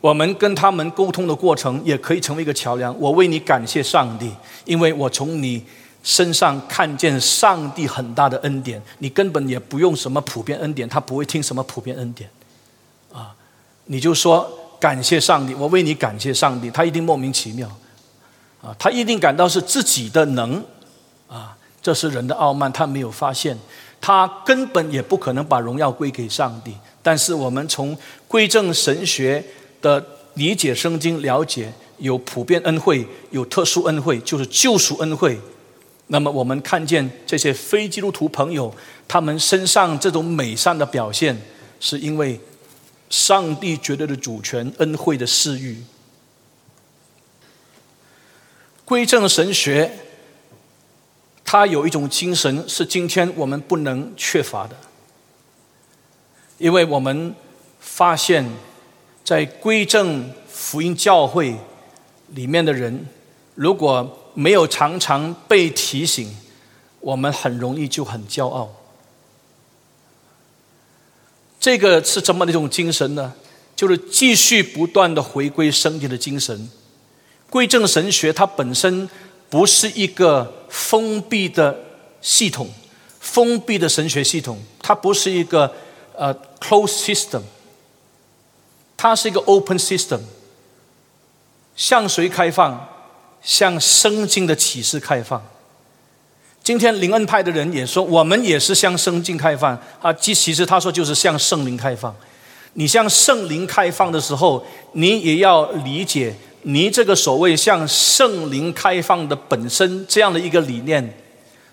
[0.01, 2.97] 我们跟他们沟通的过程也可以成为一个桥梁。
[2.99, 4.31] 我为你感谢上帝，
[4.65, 5.61] 因为我从你
[6.01, 8.81] 身上看见上帝很大的恩典。
[8.99, 12.27] 你根本也不用什么普遍恩典，他不会听什么普遍恩典，
[13.13, 13.35] 啊，
[13.85, 17.67] 你就说感谢上帝，我为你感谢上帝，他一定莫名其妙，
[18.61, 20.63] 啊，他一定感到是自己的能，
[21.27, 21.53] 啊。
[21.79, 23.57] 这是人的傲慢，他没有发现，
[24.01, 26.73] 他根本也不可能把荣耀归给上帝。
[27.01, 29.41] 但是我们从归正神学
[29.81, 35.39] 的理解圣经，了解有普遍恩惠，有特殊恩惠，就是救赎恩惠。
[36.07, 38.73] 那么我们看见这些非基督徒朋友，
[39.07, 41.39] 他们身上这种美善的表现，
[41.79, 42.37] 是因为
[43.09, 45.83] 上帝绝对的主权、恩惠的赐予。
[48.83, 49.99] 归正神学。
[51.49, 54.75] 他有一种精神是今天我们不能缺乏的，
[56.57, 57.33] 因为我们
[57.79, 58.45] 发现，
[59.23, 61.55] 在归正福音教会
[62.31, 63.07] 里面的人，
[63.55, 66.35] 如果没有常常被提醒，
[66.99, 68.69] 我们很容易就很骄傲。
[71.67, 73.33] 这个是怎么的一种精神呢？
[73.75, 76.69] 就是继续不断的回归圣经的精神，
[77.49, 79.09] 归正神学它本身。
[79.49, 81.77] 不是一个封闭的
[82.21, 82.69] 系统，
[83.19, 85.73] 封闭的神学系统，它不是一个
[86.15, 87.41] 呃 closed system，
[88.95, 90.21] 它是一个 open system，
[91.75, 92.87] 向谁开放？
[93.41, 95.45] 向圣经的启示开放。
[96.67, 100.11] 今天灵恩派的人也说，我们也是向圣经开放啊。
[100.11, 102.13] 其其实他说就是向圣灵开放。
[102.73, 106.35] 你向圣灵开放的时候，你也要理解。
[106.63, 111.17] 你这个所谓向圣灵开放的本身这样的一个理念，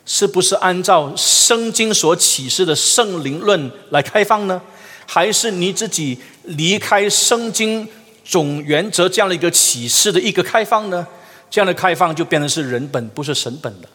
[0.06, 4.62] 是不是按照圣经所启示的圣灵论来开放呢？
[5.06, 7.88] 还是你自己离开圣经
[8.24, 11.04] 总原则这样的一个启示的一个开放呢？
[11.50, 13.88] 这样的开放就变成是人本不是神本的，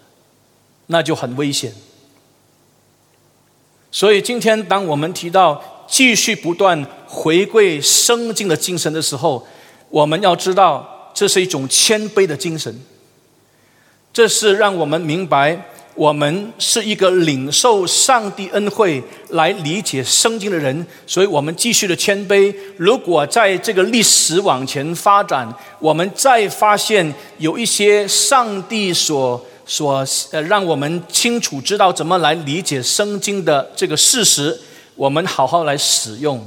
[0.91, 1.73] 那就很危险。
[3.91, 9.47] 所以今天当我们提到继续不断回归圣经的精神的时候，
[9.89, 12.79] 我们要知道，这是一种谦卑的精神。
[14.13, 20.85] 这是让我们明白，我们是一个领受上帝恩惠来理解圣经的人。
[21.07, 22.53] 所以我们继续的谦卑。
[22.77, 34.59] 如果在这个历史往前发展，我们再发现有一些上帝所所呃让我们清楚知道怎么来理解圣经的这个事实，
[34.95, 36.43] 我们好好来使用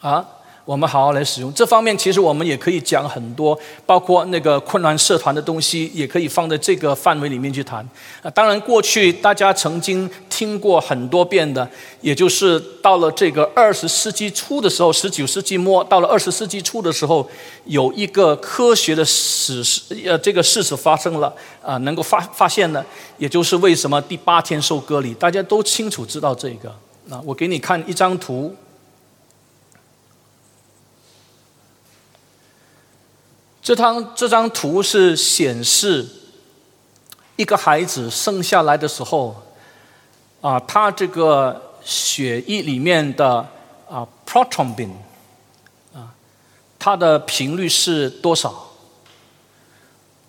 [0.00, 0.26] 啊。
[0.64, 7.86] 我们好好来使用这方面，其实我们也可以讲很多，包括那个困难社团的东西，也可以放在这个范围里面去谈。
[8.22, 11.68] 啊，当然过去大家曾经听过很多遍的，
[12.00, 17.28] 也就是到了这个二十世纪初的时候，十九世纪末到了二十世纪初的时候，
[17.66, 21.30] 有一个科学的史实，呃，这个事实发生了
[21.62, 22.82] 啊，能够发发现呢，
[23.18, 26.70] 也就是为什么第八天受割礼，大家都清楚知道这个。
[27.10, 28.56] 啊，我给你看一张图。
[33.64, 36.06] 这张这张图是显示
[37.36, 39.34] 一个孩子生下来的时候，
[40.42, 43.36] 啊，他这个血液里面的
[43.88, 44.90] 啊 proton
[45.94, 46.12] 啊，
[46.78, 48.66] 它的频率是多少？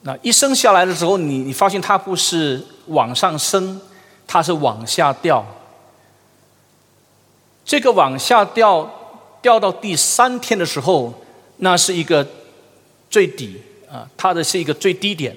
[0.03, 3.81] 那一生下来的时候，你你发现它不是往上升，
[4.25, 5.45] 它是往下掉。
[7.65, 8.89] 这个往下掉，
[9.41, 11.13] 掉到第三天的时候，
[11.57, 12.25] 那是一个。
[13.09, 15.35] 最底啊，它的是一个最低点。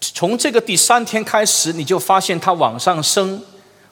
[0.00, 3.42] 从这个第三天开始，你就发现它往上升，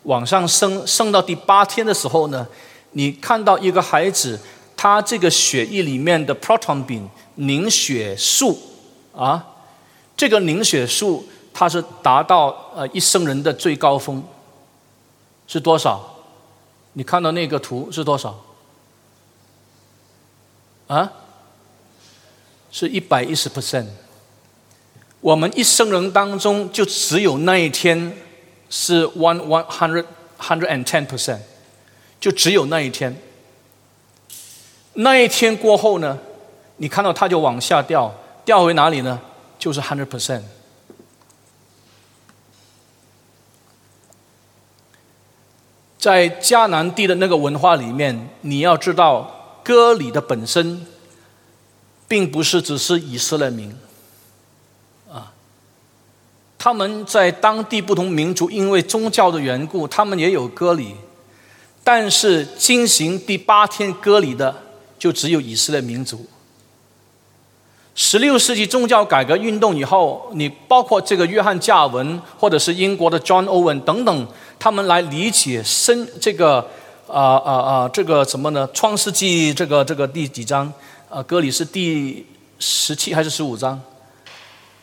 [0.05, 2.47] 往上升，升到第八天的时候呢，
[2.93, 4.39] 你看到一个孩子，
[4.77, 8.59] 他这个血液里面的 proton 丙凝血素
[9.15, 9.45] 啊，
[10.17, 14.23] 这个凝血素它是达到呃一生人的最高峰，
[15.47, 16.17] 是多少？
[16.93, 18.39] 你看到那个图是多少？
[20.87, 21.13] 啊？
[22.77, 23.87] 是一百一十 percent，
[25.21, 28.13] 我们一生人当中就只有那一天
[28.69, 30.05] 是 one one hundred
[30.41, 31.39] hundred and ten percent，
[32.19, 33.17] 就只有那一天。
[34.95, 36.19] 那一天过后呢，
[36.79, 38.13] 你看到它就往下掉，
[38.45, 39.21] 掉回哪里呢？
[39.57, 40.43] 就是 hundred percent。
[45.97, 50.85] 在迦南地的那个文化里面，你要知道，歌里的本身，
[52.15, 53.75] 并不是只是以色列民，
[55.11, 55.33] 啊，
[56.57, 60.95] 他们在当地不同民族因为宗教的缘故，他们也有割礼，
[61.83, 64.55] 但是进行第八天割礼的，
[64.97, 66.25] 就只有以色列民族。
[67.97, 74.29] 十六世纪宗教改革运动以后，你包括这个约翰加尔文，或者是英国的 John Owen 等等，
[74.61, 76.59] 他们来理解生这个
[77.09, 78.69] 啊啊啊这个什么呢？
[78.73, 80.73] 创世纪这个这个第几章？
[81.15, 82.27] 啊，歌里是第
[82.59, 83.81] 十七还是十五章？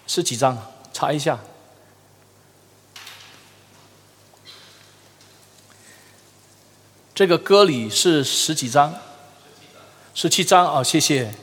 [0.07, 0.57] 是几章？
[0.93, 1.37] 查一下。
[7.13, 8.95] 这个歌里是十几章？
[10.13, 11.33] 十七章啊，谢谢。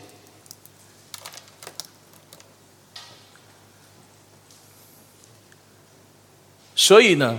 [6.75, 7.39] 所以呢，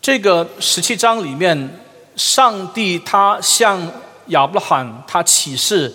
[0.00, 1.80] 这个十七章里面，
[2.14, 3.90] 上帝他向
[4.26, 5.92] 亚伯拉罕他启示，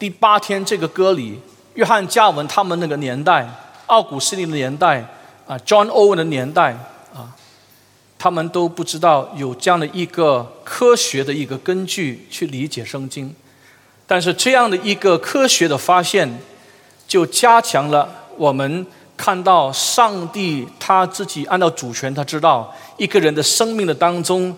[0.00, 1.38] 第八天这个歌里，
[1.74, 3.46] 约翰加文他们那个年代，
[3.86, 5.06] 奥古斯丁的年代，
[5.46, 6.72] 啊，John Owen 的年代，
[7.14, 7.28] 啊，
[8.18, 13.34] 他们都不知道有这样的一个科学的一个根据去理解圣经，
[14.06, 16.40] 但是这样的一个科学的发现，
[17.06, 18.86] 就加强了我们。
[19.20, 24.56] 看到上帝他自己按照主权，他知道一个人的生命的当中，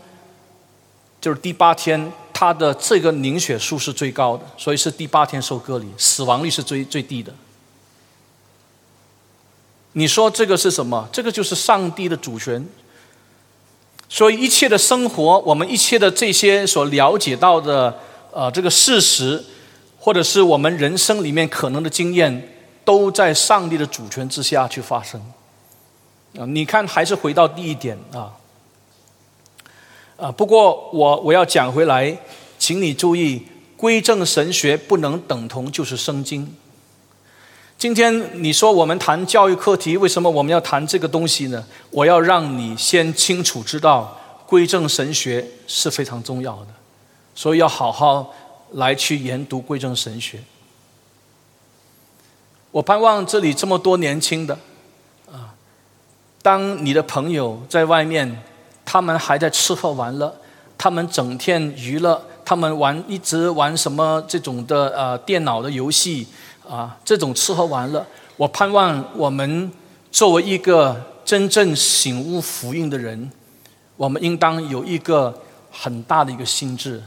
[1.20, 7.33] 就是第八天，他的这个凝血数是最高的，所以是第八天受割礼，死亡率是最最低的。
[9.92, 11.09] 你说这个是什么？
[11.12, 12.66] 这个就是上帝的主权。
[14.09, 17.96] 所以一切的生活，我们一切的这些所了解到的，
[18.33, 19.44] 呃，这个事实，
[20.00, 22.48] 或者是我们人生里面可能的经验。
[22.85, 25.20] 都在上帝的主权之下去发生
[26.37, 26.42] 啊！
[26.46, 28.35] 你看，还是回到第一点啊
[30.22, 30.30] 啊！
[30.30, 32.16] 不过我我要讲回来，
[32.56, 33.42] 请你注意，
[33.76, 36.54] 归正神学不能等同就是圣经。
[37.76, 41.66] 今天你说我们谈教育课题，为什么我们要谈这个东西呢？
[41.90, 46.68] 我要让你先清楚知道，归正神学是非常重要的，
[47.35, 48.32] 所以要好好
[48.74, 50.38] 来去研读归正神学。
[52.70, 54.56] 我盼望这里这么多年轻的，
[55.32, 55.52] 啊，
[56.40, 58.40] 当你的朋友在外面，
[58.84, 60.34] 他们还在吃喝玩乐，
[60.76, 66.26] 他们整天娱乐，他们玩一直玩什么这种的呃电脑的游戏
[66.68, 68.04] 啊，这种吃喝玩乐，
[68.36, 69.70] 我盼望我们
[70.10, 73.30] 作为一个真正醒悟福音的人，
[73.96, 77.02] 我们应当有一个很大的一个心智，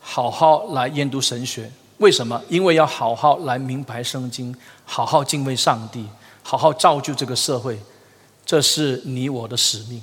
[0.00, 1.70] 好好来研读神学。
[1.98, 2.40] 为什么？
[2.48, 6.06] 因为要好好来明白圣经，好好敬畏上帝，
[6.42, 7.78] 好好造就这个社会，
[8.46, 10.00] 这是你我的使命。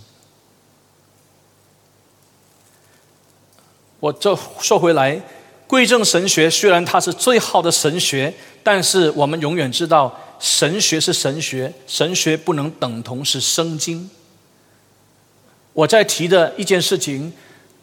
[4.06, 5.20] 我这说回来，
[5.66, 14.08] 归正神学虽然它是最好的神学，但是我们永远知道，神学是神学，神学不能等同是圣经。
[15.74, 17.34] 我在提的一件事情，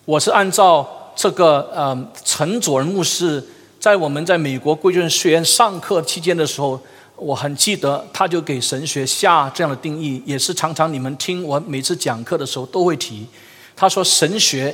[0.05, 3.43] 我是按照这个呃陈佐仁牧师。
[3.81, 6.81] 在我们在美国贵正学院上课期间的时候，
[7.17, 13.27] 我很记得，他就给神学下这样的定义，也是常常你们听我每次讲课的时候都会提。
[13.75, 14.73] 他说，神学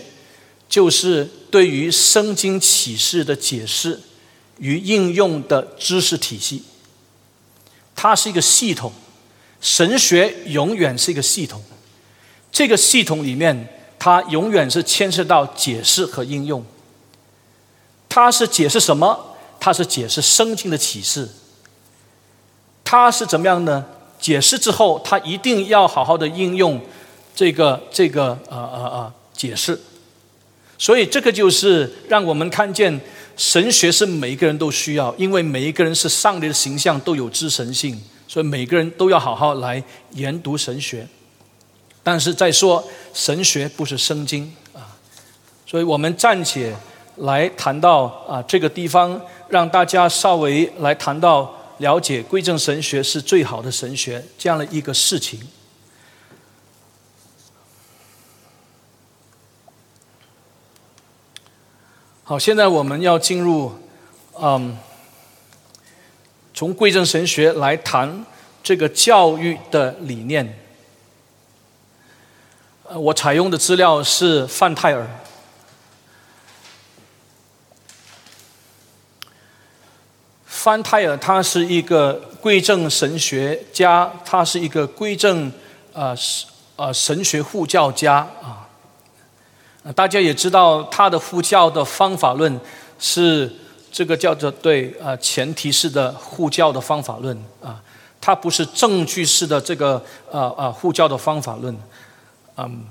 [0.69, 4.01] 就是对于圣经启示的解释
[4.59, 6.63] 与应用的知识体系。
[7.97, 8.93] 它是一个系统，
[9.61, 11.63] 神学永远是一个系统。
[12.53, 16.65] 这个系统里面，它永远是牵涉到解释和应用。
[18.09, 19.37] 它是解释什么？
[19.59, 21.29] 它是解释圣经的启示。
[22.85, 23.85] 它是怎么样呢？
[24.21, 26.81] 解释之后，它一定要好好的应用
[27.35, 29.79] 这个这个呃呃呃解释。
[30.79, 32.99] 所以这个就是让我们看见
[33.37, 41.07] 神学是每一个人都需要，因为每一个人是上帝的形象，都有知神性，所以每个人都要好好来研读神学。
[42.03, 44.97] 但是再说神学不是圣经啊，
[45.67, 46.75] 所以我们暂且。
[47.23, 55.41] 来谈到啊这个地方，让大家稍微来谈到了解归正神学是最好的神学这样的一个事情。
[62.29, 63.73] 好，现在我们要进入
[64.39, 64.77] 嗯，
[66.53, 68.27] 从归正神学来谈
[68.63, 70.59] 这个教育的理念。
[72.83, 75.09] 呃，我采用的资料是范泰尔。
[80.45, 82.13] 范泰尔他是一个
[82.43, 85.51] 归正神学家，他是一个归正
[85.95, 86.15] 呃
[86.77, 88.68] 呃神学护教家啊。
[89.95, 92.61] 大家也知道他的护教的方法论
[92.99, 93.51] 是
[93.91, 97.81] 这个叫做对呃前提式的护教的方法论啊，
[98.21, 101.77] 它不是证据式的这个呃呃护教的方法论，
[102.57, 102.85] 嗯。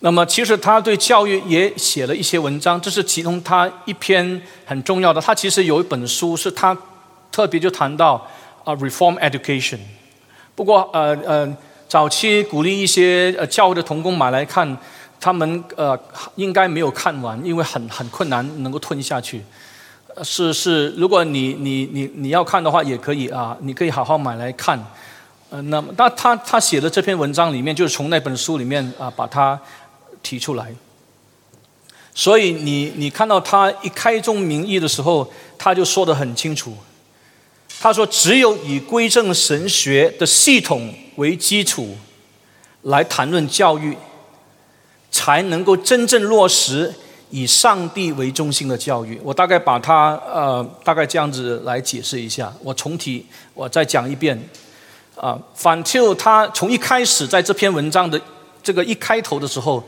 [0.00, 5.20] 那么，其实他对教育也写了一些文章，这是其中他一篇很重要的。
[5.20, 6.76] 他其实有一本书，是他
[7.32, 8.14] 特别就谈到
[8.62, 9.80] 啊，reform education。
[10.54, 11.56] 不过，呃呃，
[11.88, 14.78] 早期鼓励一些呃教会的童工买来看，
[15.20, 15.98] 他们呃
[16.36, 19.42] 应该没有看完，因为很很困难能够吞下去。
[20.22, 24.78] 是是，如果你你你你要看的话，也可以啊，你可以好好买来看。
[25.50, 29.58] 呃，那么，那他他写的这篇文章里面，就是从那本书里面啊，把它。
[30.20, 30.74] 提出来，
[32.12, 36.76] 所以你你看到他一开宗明义的时候，他就说得很清楚。
[37.80, 41.96] 他说：“只有以归正神学的系统为基础
[42.82, 43.96] 来谈论教育，
[45.18, 46.94] 才能够真正落实
[47.30, 52.52] 以上帝为中心的教育。”我大概把它呃大概这样子来解释一下。
[52.62, 54.38] 我重提，我再讲一遍。
[55.16, 58.20] 啊，反丘他从一开始在这篇文章的
[58.62, 59.82] 这个一开头的时候。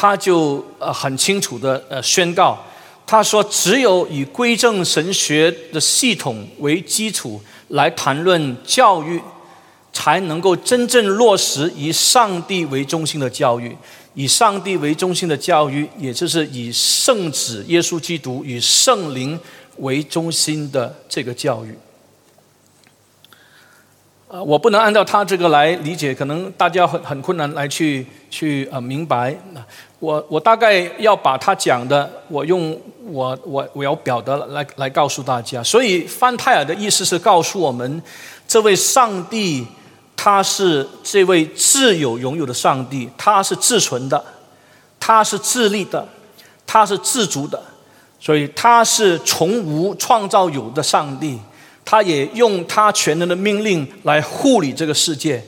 [0.00, 2.56] 他就呃很清楚的呃宣告，
[3.04, 9.20] 他说只有以归正神学的系统为基础来谈论教育，
[9.92, 13.76] 才能够真正落实以上帝为中心的教育，
[14.18, 19.38] 以上帝为中心的教育，也就是以圣子耶稣基督与圣灵
[19.76, 21.72] 为中心的这个教育。
[24.26, 29.38] 呃，我不能按照他这个来理解，可能大家很很困难来去去呃明白。
[30.00, 35.62] 我我大概要把他讲的，我用我我我要表达来来告诉大家。
[35.62, 38.02] 所以范泰尔的意思是告诉我们，
[38.48, 39.64] 这位上帝
[40.20, 44.22] 他是这位自有拥有的上帝，他是自存的，
[44.98, 46.08] 他是自立的，
[46.66, 47.62] 他是自足的，
[48.18, 51.38] 所以他是从无创造有的上帝。
[51.84, 55.42] 他也用他全能的命令来护理这个世界。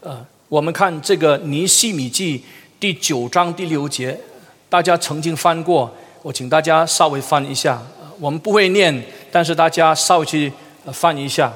[0.00, 2.44] 呃，我们看这个尼西米记
[2.80, 4.20] 第九章第六节，
[4.68, 5.88] 大家曾经翻过，
[6.22, 7.80] 我请大家稍微翻一下。
[8.18, 10.52] 我们不会念，但是大家稍微去
[10.92, 11.52] 翻一下。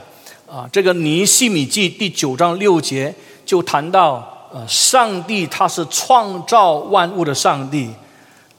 [0.50, 3.14] 啊，这个尼西米记第九章六节
[3.46, 7.88] 就谈到，呃，上帝他是创造万物的上帝，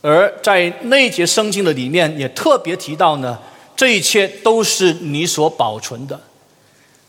[0.02, 3.38] 而在那节圣经的里面也特别提到呢。
[3.76, 6.18] 这一切都是你所保存的。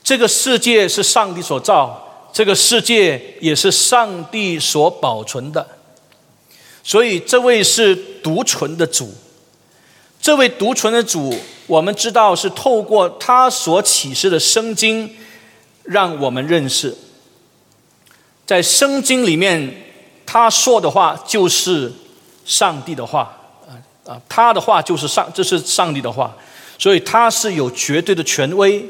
[0.03, 5.65] 这个世界是上帝所造，这个世界也是上帝所保存的。
[6.83, 9.15] 所以，这位是独存的主。
[10.23, 11.35] 这位独存的主，
[11.67, 15.11] 我们知道是透过他所启示的圣经，
[15.83, 16.97] 让我们认识。
[18.47, 19.83] 在圣经里面，
[20.25, 21.93] 他说的话就是
[22.45, 23.75] 上帝的话啊
[24.09, 26.33] 啊，他的话就是上，这是上帝的话。
[26.79, 28.85] 所以他是有绝对的权威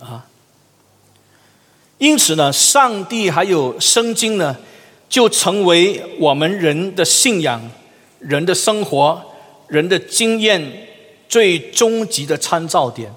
[0.00, 0.24] 啊，
[1.98, 4.56] 因此呢，上帝还有圣经呢，
[5.08, 7.70] 就成为我们人的信仰、
[8.18, 9.22] 人的生活、
[9.68, 10.88] 人的经验
[11.28, 13.14] 最终极的参照点。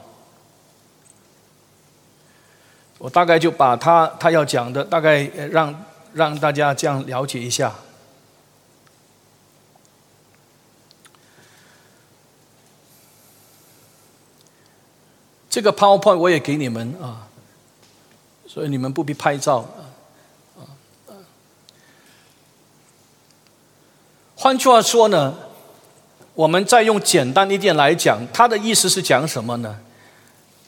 [2.98, 7.74] 我大概就把他他要讲的，大概让让大家这样了解一下。
[15.50, 17.28] 这个 PowerPoint 我也给你们啊，
[18.46, 19.66] 所以你们不必拍照
[21.08, 21.18] 啊。
[24.36, 25.36] 换句话说呢，
[26.40, 29.78] 我们再用简单一点来讲，他的意思是讲什么呢？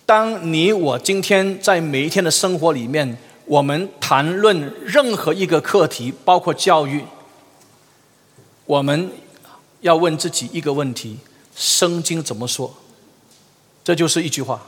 [0.06, 7.06] 当你我今天在每一天的生活里面，我们谈论任何一个课题，包括教育，
[8.66, 9.10] 我们
[9.80, 11.18] 要问自己一个问题：
[11.56, 12.74] 圣经怎么说？
[13.82, 14.62] 这就是一句话。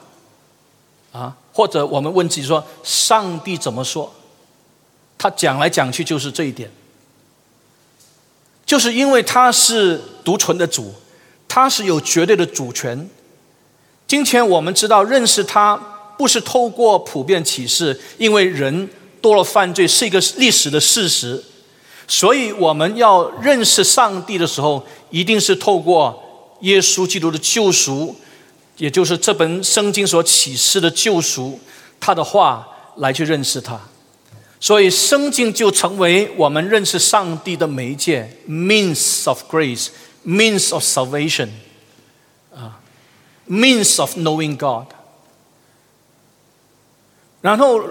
[1.12, 4.10] 啊，或者我们问自己说：上帝怎么说？
[5.18, 6.72] 他讲来讲去就是这一点，
[8.66, 10.93] 就是因为他是独存的主，
[11.47, 13.09] 他是有绝对的主权。
[14.07, 15.76] 今天我们知道认识他
[16.18, 18.89] 不是透过普遍启示，因为人
[19.22, 21.43] 多了犯罪是一个历史的事实，
[22.07, 26.22] 所以我们要认识上帝的时候，一定是透过
[26.61, 28.16] 耶稣基督的救赎。
[28.78, 31.59] 也就是这本圣经所启示的救赎，
[31.99, 33.80] 他的话来去认识他，
[34.64, 41.49] 所以圣经就成为我们认识上帝的媒介，means of grace，means of salvation，
[42.55, 42.80] 啊
[43.49, 44.88] ，means of knowing God，
[47.41, 47.82] 然后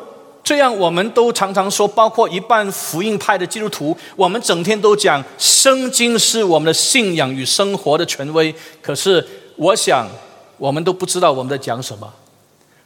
[0.43, 8.55] 这样，我们都常常说，包括一半福音派的基督徒，我们整天都讲圣经是我们的信仰与生活的权威。
[8.81, 9.23] 可是，
[9.57, 10.09] 我想
[10.57, 12.11] 我们都不知道我们在讲什么。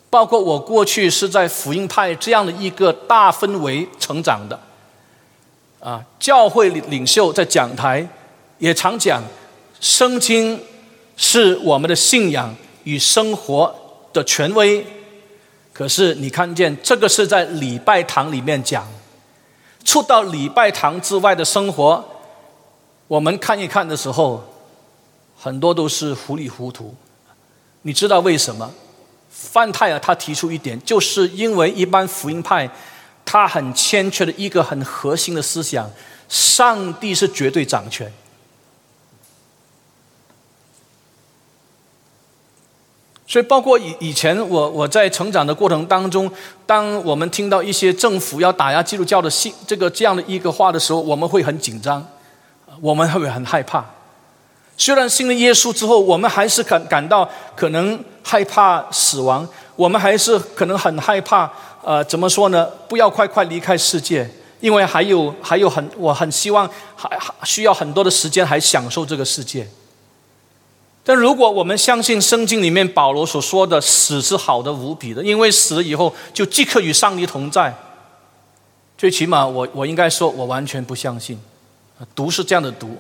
[0.09, 4.59] 包括我过去是在福音派这样的一个大氛围成长的，
[5.81, 8.09] 啊，教会领袖在讲台
[8.59, 9.23] 也常讲，
[9.81, 10.59] 圣经
[11.17, 12.55] 是我们的信仰
[12.85, 13.75] 与生活
[14.13, 14.87] 的权威。
[15.73, 18.87] 可是你看见这个是在礼拜堂里面讲，
[19.85, 22.03] 出到礼拜堂之外的生活，
[23.09, 24.43] 我们看一看的时候，
[25.37, 26.95] 很多都是糊里糊涂。
[27.83, 28.73] 你知道为什么？
[29.51, 32.69] 范泰尔他提出一点，就是因为一般福音派，
[33.25, 35.91] 他很欠缺的一个很核心的思想：
[36.29, 38.13] 上帝是绝对掌权。
[43.29, 46.31] 所以，包括以以前我我在成长的过程当中，
[46.65, 52.07] 当我们听到一些政府要打压基督教的信这个这样的一个话的时候，我们会很紧张，
[52.81, 53.85] 我们会很害怕。
[54.77, 61.51] 虽然信了耶稣之后，我们还是感感到可能害怕死亡，我们还是可能很害怕。
[61.83, 62.67] 呃，怎么说呢？
[62.89, 64.29] 不要快快离开世界，
[64.61, 69.67] 因为还有还有很我很希望还还需要很多的时间还享受这个世界。
[71.05, 77.73] 但如果我们相信圣经里面保罗所说的死是好的无比的，因为死了以后就即刻与上帝同在。
[78.99, 81.39] 最起码我我应该说，我完全不相信。
[82.17, 82.99] 读是这样的读。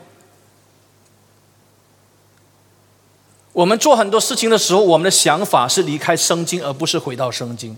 [3.56, 7.74] 我们做很多事情的时候，我们的想法是离开圣经，而不是回到圣经。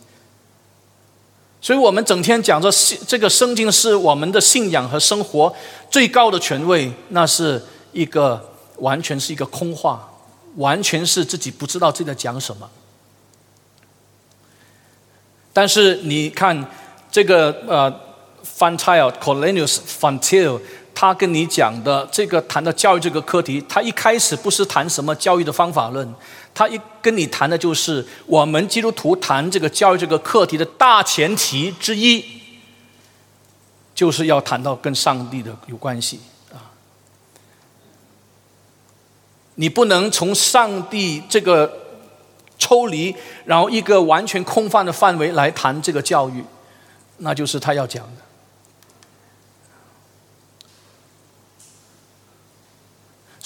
[1.60, 5.54] 所以我们整天讲着信，这个圣经是我们的信仰和生活
[5.88, 7.62] 最高的权威，那是
[7.92, 10.04] 一个完全是一个空话。
[10.56, 12.68] 完全是自己不知道自己在讲什么，
[15.52, 16.68] 但是你看
[17.12, 17.88] 这个呃
[18.42, 20.60] f a n t i l Cornelius f a n t i l
[21.00, 26.12] 他跟你讲的这个谈到教育这个课题，他一开始不是谈什么教育的方法论，
[26.52, 32.24] 他一跟你谈的就是我们基督徒谈这个教育这个课题的大前提之一，
[33.94, 36.18] 就是要谈到跟上帝的有关系
[36.52, 36.74] 啊。
[39.54, 41.72] 你不能从上帝这个
[42.58, 46.42] 抽离，然后一个完全空泛的范围来谈这个教育，
[47.18, 48.22] 那就是他要讲的。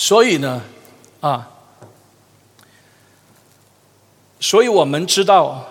[0.02, 0.60] 所以呢，
[1.20, 1.48] 啊，
[4.40, 5.68] 所以我们知道，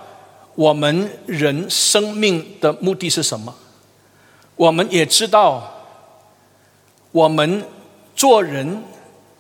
[0.55, 3.53] 我们人生命的目的是什么？
[4.55, 5.73] 我们也知道，
[7.11, 7.65] 我们
[8.15, 8.81] 做人。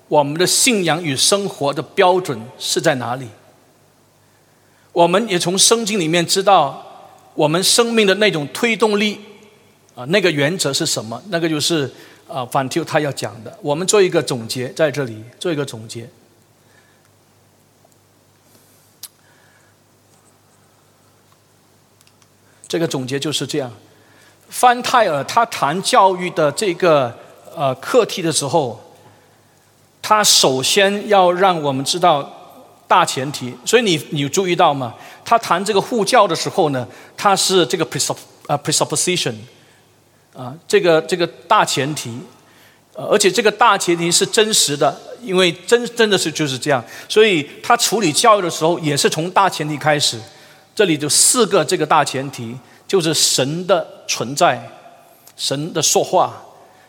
[0.09, 3.29] 我们的信仰与生活的标准是在哪里？
[4.91, 6.85] 我们也从圣经里面知道，
[7.33, 9.21] 我们生命的那种推动力
[9.95, 11.23] 啊，那个原则是什么？
[11.29, 11.89] 那个就是
[12.31, 13.57] 啊，反丘他要讲的。
[13.61, 16.09] 我们做一个总结，在这里做一个总结。
[22.67, 23.71] 这个总结就是这样。
[24.49, 27.17] 范泰尔他谈教育的这个
[27.55, 28.79] 呃课题的时候。
[30.03, 32.27] 他首先要让我们知道
[32.87, 34.95] 大前提，所以你你注意到吗？
[35.23, 38.17] 他谈这个护教的时候呢，他是这个 presupp
[38.47, 39.35] 啊 presupposition
[40.35, 42.11] 啊，这个这个大前提，
[42.93, 50.19] 而且这个大前提是真实的，因为真真的是就是这样，所以他处理教育的时候也是从大前提开始。
[50.73, 52.55] 这里就四个这个大前提，
[52.87, 54.69] 就是神的存在、
[55.35, 56.41] 神的说话、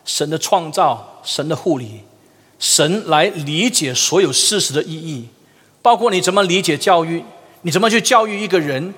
[0.05, 2.01] 神的创造、神的护理。
[2.61, 5.27] 神来理解所有事实的意义，
[5.83, 7.25] 包括你怎么理解教育，
[7.63, 8.95] 你怎么去教育一个人，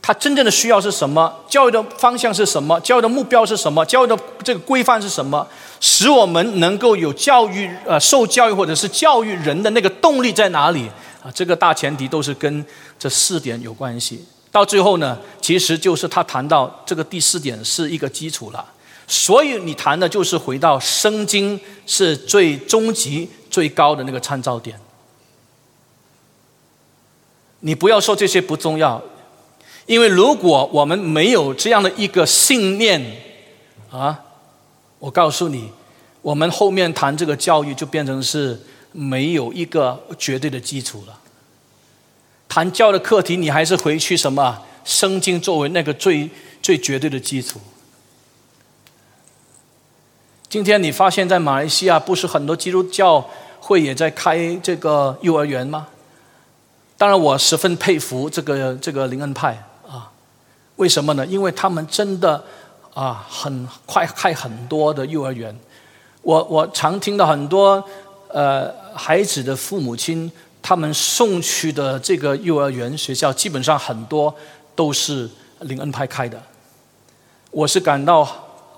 [0.00, 1.32] 他真正的需要是什么？
[1.48, 2.80] 教育的方向是什么？
[2.80, 3.84] 教育的目标是什么？
[3.84, 5.46] 教育的这个规范是什么？
[5.80, 10.88] 使我们能够有教育呃受教育或者是教育人的那个动力在哪里
[11.22, 11.30] 啊？
[11.34, 12.64] 这个大前提都是跟
[12.98, 14.24] 这四点有关系。
[14.50, 18.64] 到最后呢，其实就是他谈到这个第四点是一个基础了。
[19.06, 24.78] 所以你谈的就是回到圣经是最终极、最高的那个参照点。
[27.60, 29.02] 你不要说这些不重要，
[29.88, 33.02] 因为如果我们没有这样的一个信念
[33.90, 34.22] 啊，
[34.98, 35.72] 我告诉你，
[36.20, 38.60] 我们后面谈这个教育就变成是
[38.92, 41.18] 没有一个绝对的基础了。
[42.50, 46.28] 谈教的课题，你还是回去什么圣经作为那个最
[46.60, 47.58] 最绝对的基础。
[50.50, 53.26] 今天你发现，在马来西亚不是很多基督教
[53.58, 55.88] 会也在开这个幼儿园吗？
[56.98, 59.62] 当然，我十分佩服这个这个灵恩派，
[60.78, 61.26] 为什么呢？
[61.26, 62.42] 因为他们真的
[62.94, 65.54] 啊，很快开很多的幼儿园。
[66.22, 67.82] 我我常听到很多
[68.28, 70.30] 呃孩子的父母亲，
[70.62, 74.32] 他们送去的这个幼儿园学校，基本上很多
[74.76, 75.28] 都是
[75.60, 76.40] 灵恩派开的。
[77.50, 78.28] 我是感到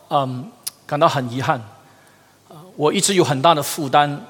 [0.09, 0.51] 嗯
[0.87, 1.63] 感到很遗憾，
[2.77, 4.25] 我一直有很大的负担。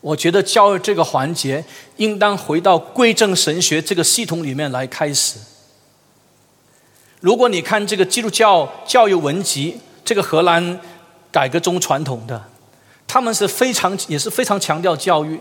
[0.00, 1.64] 我觉得教育这个环节
[1.96, 5.38] 应当回到归正神学这个系统里面来开始。
[7.20, 10.80] 如果你看这个基督教教育文集，这个荷兰
[11.30, 12.42] 改革中传统的，
[13.06, 15.40] 他们是非常也是非常强调教育，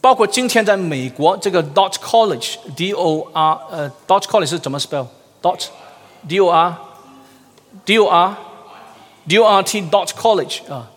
[0.00, 5.06] 包括今天在美国这个 Dot College D O R 呃 Dot College 是怎么 spell
[5.40, 5.66] Dot
[6.26, 6.74] D O R
[7.84, 8.34] D O R
[9.28, 10.90] D O R T Dot College 啊。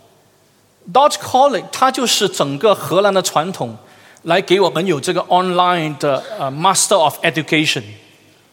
[0.92, 3.78] Dutch College，它就是整个荷兰的传统，
[4.24, 7.84] 来给我们有这个 online 的呃 Master of Education，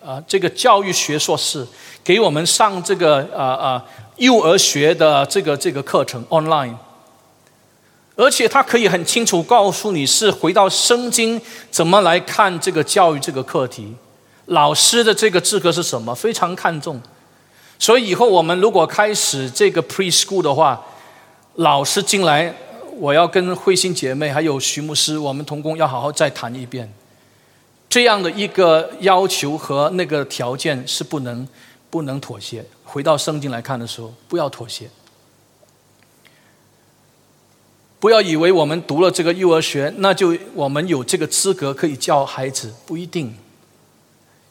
[0.07, 1.67] 啊，这个教育学硕士，
[2.05, 3.85] 给我们上这个啊啊
[4.17, 6.77] 幼儿学的这个这个课程 online，
[8.15, 11.41] 而且他可以很清楚告诉你是回到圣经
[11.71, 13.95] 怎么来看这个教育这个课题，
[14.45, 17.01] 老师的这个资格是什么，非常看重，
[17.79, 20.81] 所以以后我们如果开始这个 preschool 的话。
[21.59, 22.55] 老师进来，
[22.99, 26.93] 我要跟慧心姐妹还有徐牧师，我们同工要好好再谈一遍。
[27.89, 31.47] 这样的一个要求和那个条件是不能
[31.89, 32.64] 不能妥协。
[32.84, 34.89] 回到圣经来看的时候，不要妥协。
[37.99, 43.34] 不要以为我们读了这个幼儿学，那就我们有这个资格可以教孩子，不一定。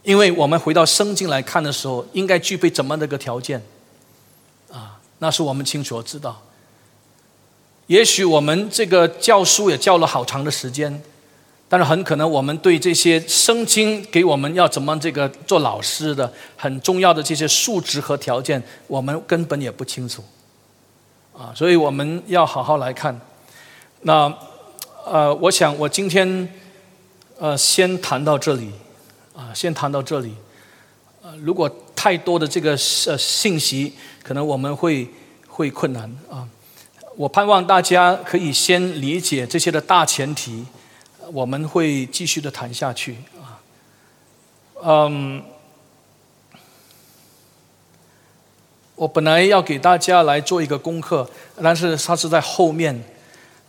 [0.04, 3.64] 因为我们回到圣经来看的时候，应该具备怎么的一个条件？
[4.72, 6.42] 啊，那是我们清楚知道。
[7.88, 11.02] 也许我们这个教书也教了好长的时间，
[11.68, 20.24] 但是很可能我们对这些圣经给我们要怎么这个做老师的很重要的这些素质和条件，我们根本也不清楚，
[21.34, 23.20] 啊，所以我们要好好来看。
[24.02, 24.32] 那
[25.06, 26.48] 呃，我想我今天
[27.40, 28.72] 呃先谈到这里，
[29.36, 30.34] 啊，先谈到这里。
[31.24, 32.72] 呃，如果太多的这个
[33.08, 33.92] 呃信息，
[34.22, 35.08] 可能我们会
[35.48, 36.48] 会困难啊。
[37.16, 40.64] 我盼望大家可以先理解这些的大前提，
[41.32, 43.62] 我们会继续的谈下去啊。
[44.84, 45.42] 嗯，
[48.96, 51.30] 我本来要给大家来做一个功课，
[51.62, 53.04] 但是他是在后面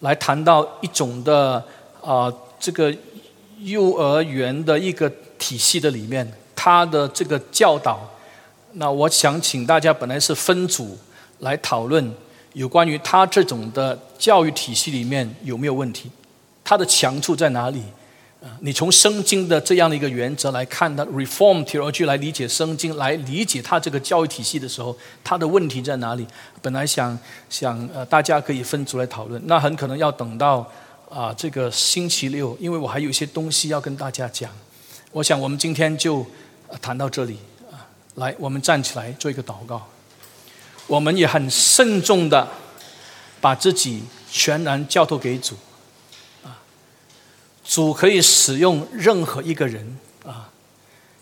[0.00, 1.64] 来谈到一种的
[2.02, 2.94] 啊，这个
[3.60, 8.10] 幼儿园的一个体系的里面，他的这个教导。
[8.72, 10.98] 那我想请大家本来是分组
[11.38, 12.14] 来讨论。
[12.52, 16.10] 有关于他这种的教育体系里面有没有问题？
[16.66, 17.80] 他的强处在哪里？
[18.42, 26.26] 啊，你从圣经的这样的一个原则来看，他 reform theology 来理解圣经，来理解他这个教育体系的时候，他的问题在哪里？
[26.60, 27.16] 本来想
[27.48, 30.68] 想呃，大家可以分组来讨论，那很可能要等到
[31.08, 34.50] 啊这个星期六，因为我还有一些东西要跟大家讲。
[35.12, 36.26] 我想我们今天就
[36.82, 37.38] 谈到这里
[37.70, 37.86] 啊，
[38.16, 39.86] 来，我们站起来做一个祷告。
[40.88, 42.46] 我们也很慎重的
[43.40, 45.56] 把自己全然交托给主，
[47.66, 50.48] 主可以使用任何一个人啊。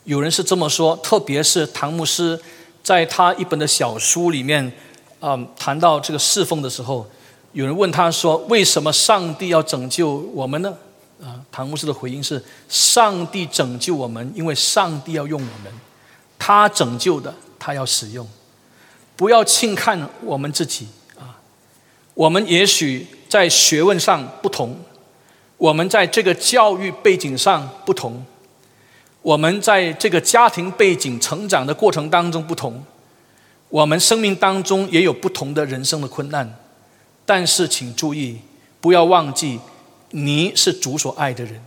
[0.04, 2.38] 有人是这么说，特别是唐牧师
[2.82, 4.72] 在他一本的小书里面，
[5.20, 7.06] 啊，谈到这个侍奉的时候，
[7.52, 10.76] 有人问他说：“为什么上帝要拯救我们呢？”
[11.22, 15.72] 啊，唐牧师的回应是：“上帝拯救我们，因为上帝要用我们，
[16.38, 18.28] 他拯救的，他要使用。”
[19.16, 21.38] 不要轻看我们自己啊！
[22.14, 24.76] 我们也许在学问上不同，
[25.64, 28.22] 我们在这个教育背景上不同，
[29.22, 32.84] 我们在这个家庭背景成长的过程当中不同，
[33.70, 36.54] 我们生命当中也有不同的人生的困难。
[37.24, 38.36] 但是请注意，
[38.82, 39.58] 不要忘记
[40.10, 41.58] 你是主所爱的人，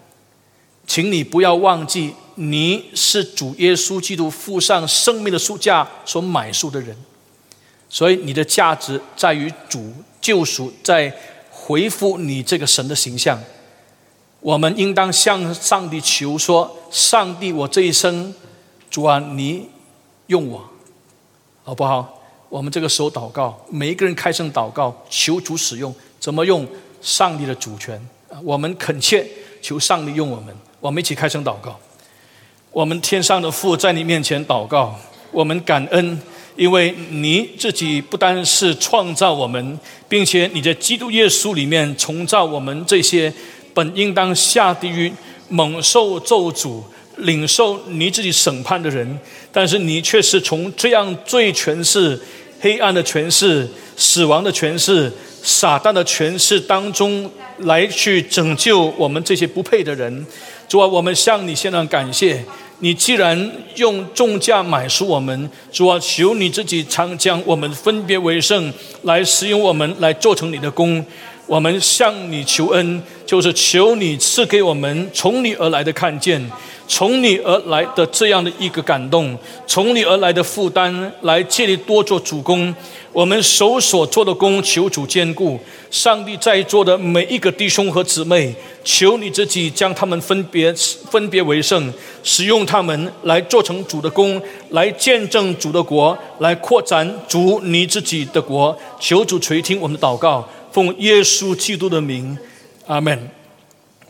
[0.86, 6.96] 请你不要忘记你是主耶稣基督付上生命的书价所买赎的人。
[7.90, 9.92] 所以你的价值在于主
[10.22, 11.12] 救赎，在
[11.50, 13.40] 回复你这个神的形象。
[14.48, 18.34] 我们应当向上帝求说：“上帝，我这一生，
[18.90, 19.68] 主啊，你
[20.28, 20.66] 用我，
[21.66, 25.94] 好不好？”我们这个时候祷告，每一个人开声祷告，求主使用。
[26.18, 26.66] 怎么用
[27.02, 28.02] 上帝的主权？
[28.42, 29.28] 我们恳切
[29.62, 30.56] 求上帝用我们。
[30.80, 31.78] 我们一起开声祷告。
[32.72, 34.98] 我们天上的父，在你面前祷告，
[35.34, 36.18] 我们感恩。
[36.56, 39.80] 因为你自己不单是创造我们，
[40.10, 43.32] 并且你在基督耶稣里面重造我们这些
[43.78, 45.14] 本应当下地狱、
[45.50, 46.82] 猛受咒诅、
[47.18, 49.20] 领受你自己审判的人，
[49.52, 52.20] 但是你却是从这样最权势、
[52.60, 55.12] 黑暗的权势、死亡的权势、
[55.44, 60.26] 撒旦的权势当中来去拯救我们这些不配的人。
[60.68, 62.44] 主啊，我们向你献上感谢。
[62.80, 68.74] 你既然用重价买赎我们，主啊，求你自己常将我们分别为圣，
[69.04, 71.06] 来使用我们，来做成你的功。
[71.48, 76.52] 我们向你求恩，就是求你赐给我们从你而来的看见，
[76.90, 82.76] 从你而来的这样的一个感动，从你而来的负担，来借力多做主公。
[83.14, 85.58] 我们手所做的工，求主坚固。
[85.90, 90.72] 上帝在座的每一个弟兄和姊妹，求你自己将他们分别
[91.10, 91.92] 分别为圣，
[92.24, 94.40] 使用他们来做成主的工，
[94.72, 98.78] 来见证主的国，来扩展主你自己的国。
[99.00, 100.46] 求主垂听我们的祷告。
[100.78, 102.38] 奉耶稣基督的名，
[102.86, 103.18] 阿门。